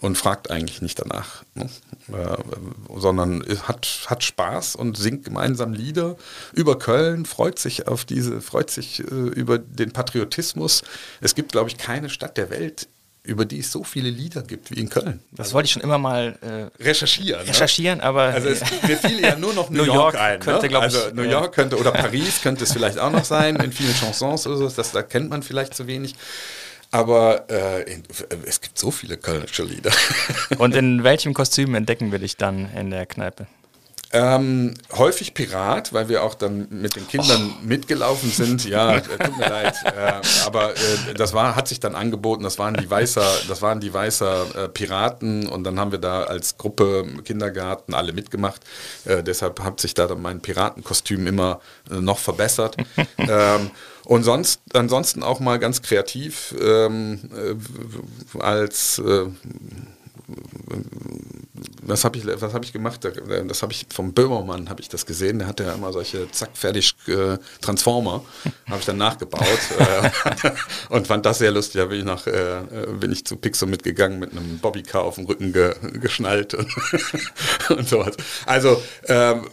[0.00, 1.68] und fragt eigentlich nicht danach, ne?
[2.08, 2.36] äh,
[2.98, 6.16] sondern hat, hat Spaß und singt gemeinsam Lieder
[6.52, 10.82] über Köln, freut sich auf diese, freut sich äh, über den Patriotismus.
[11.20, 12.88] Es gibt, glaube ich, keine Stadt der Welt,
[13.24, 15.20] über die es so viele Lieder gibt wie in Köln.
[15.30, 17.46] Das also wollte ich schon immer mal äh, recherchieren.
[17.46, 18.04] Recherchieren, ne?
[18.04, 18.22] aber.
[18.22, 20.38] Also es, mir fiel ja nur noch New, New York, York, ein.
[20.40, 20.44] Ne?
[20.44, 20.78] Könnte, ne?
[20.78, 24.46] Also New York könnte oder Paris könnte es vielleicht auch noch sein, in vielen Chansons
[24.46, 26.16] oder so, das, da kennt man vielleicht zu wenig.
[26.90, 28.02] Aber äh, in,
[28.44, 29.92] es gibt so viele kölnische Lieder.
[30.58, 33.46] Und in welchem Kostüm entdecken wir dich dann in der Kneipe?
[34.14, 37.66] Ähm, häufig Pirat, weil wir auch dann mit den Kindern oh.
[37.66, 38.64] mitgelaufen sind.
[38.66, 39.74] Ja, äh, tut mir leid.
[39.84, 43.80] Äh, aber äh, das war, hat sich dann angeboten, das waren die Weißer, das waren
[43.80, 48.60] die Weißer äh, Piraten und dann haben wir da als Gruppe Kindergarten alle mitgemacht.
[49.06, 51.60] Äh, deshalb hat sich da dann mein Piratenkostüm immer
[51.90, 52.76] äh, noch verbessert.
[53.16, 53.70] ähm,
[54.04, 57.30] und sonst, ansonsten auch mal ganz kreativ ähm,
[58.38, 59.00] als
[61.82, 63.00] was habe ich, hab ich gemacht?
[63.04, 65.38] Das habe ich vom Böhmermann habe ich das gesehen.
[65.40, 68.24] Der hatte ja immer solche zack fertig äh, Transformer,
[68.68, 69.42] habe ich dann nachgebaut
[69.78, 70.10] äh,
[70.90, 71.80] und fand das sehr lustig.
[71.80, 72.62] Da bin ich nach, äh,
[72.98, 76.68] bin ich zu Pixel mitgegangen mit einem Bobbycar auf dem Rücken ge, geschnallt und,
[77.70, 78.16] und sowas.
[78.46, 79.46] Also ähm,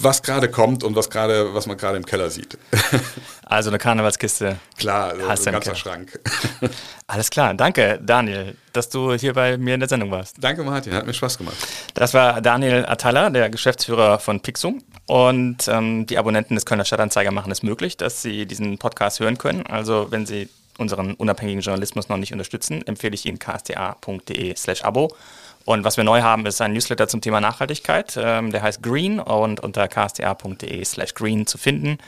[0.00, 2.58] was gerade kommt und was gerade, was man gerade im Keller sieht.
[3.48, 4.58] Also eine Karnevalskiste.
[4.76, 6.20] Klar, also hast ein ganzer Schrank.
[7.06, 10.36] Alles klar, danke Daniel, dass du hier bei mir in der Sendung warst.
[10.38, 11.56] Danke Martin, hat mir Spaß gemacht.
[11.94, 14.82] Das war Daniel Atalla, der Geschäftsführer von Pixum.
[15.06, 19.38] Und ähm, die Abonnenten des Kölner Stadtanzeiger machen es möglich, dass sie diesen Podcast hören
[19.38, 19.66] können.
[19.66, 25.16] Also wenn sie unseren unabhängigen Journalismus noch nicht unterstützen, empfehle ich Ihnen ksta.de slash Abo.
[25.64, 28.18] Und was wir neu haben, ist ein Newsletter zum Thema Nachhaltigkeit.
[28.18, 31.98] Ähm, der heißt Green und unter ksta.de slash green zu finden.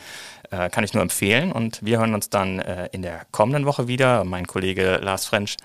[0.51, 1.53] Äh, kann ich nur empfehlen.
[1.53, 4.25] Und wir hören uns dann äh, in der kommenden Woche wieder.
[4.25, 5.57] Mein Kollege Lars French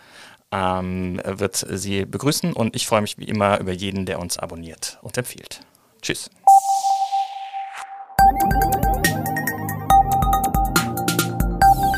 [0.51, 4.99] ähm, wird Sie begrüßen und ich freue mich wie immer über jeden, der uns abonniert
[5.01, 5.61] und empfiehlt.
[6.01, 6.29] Tschüss.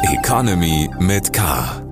[0.10, 1.87] Economy mit K.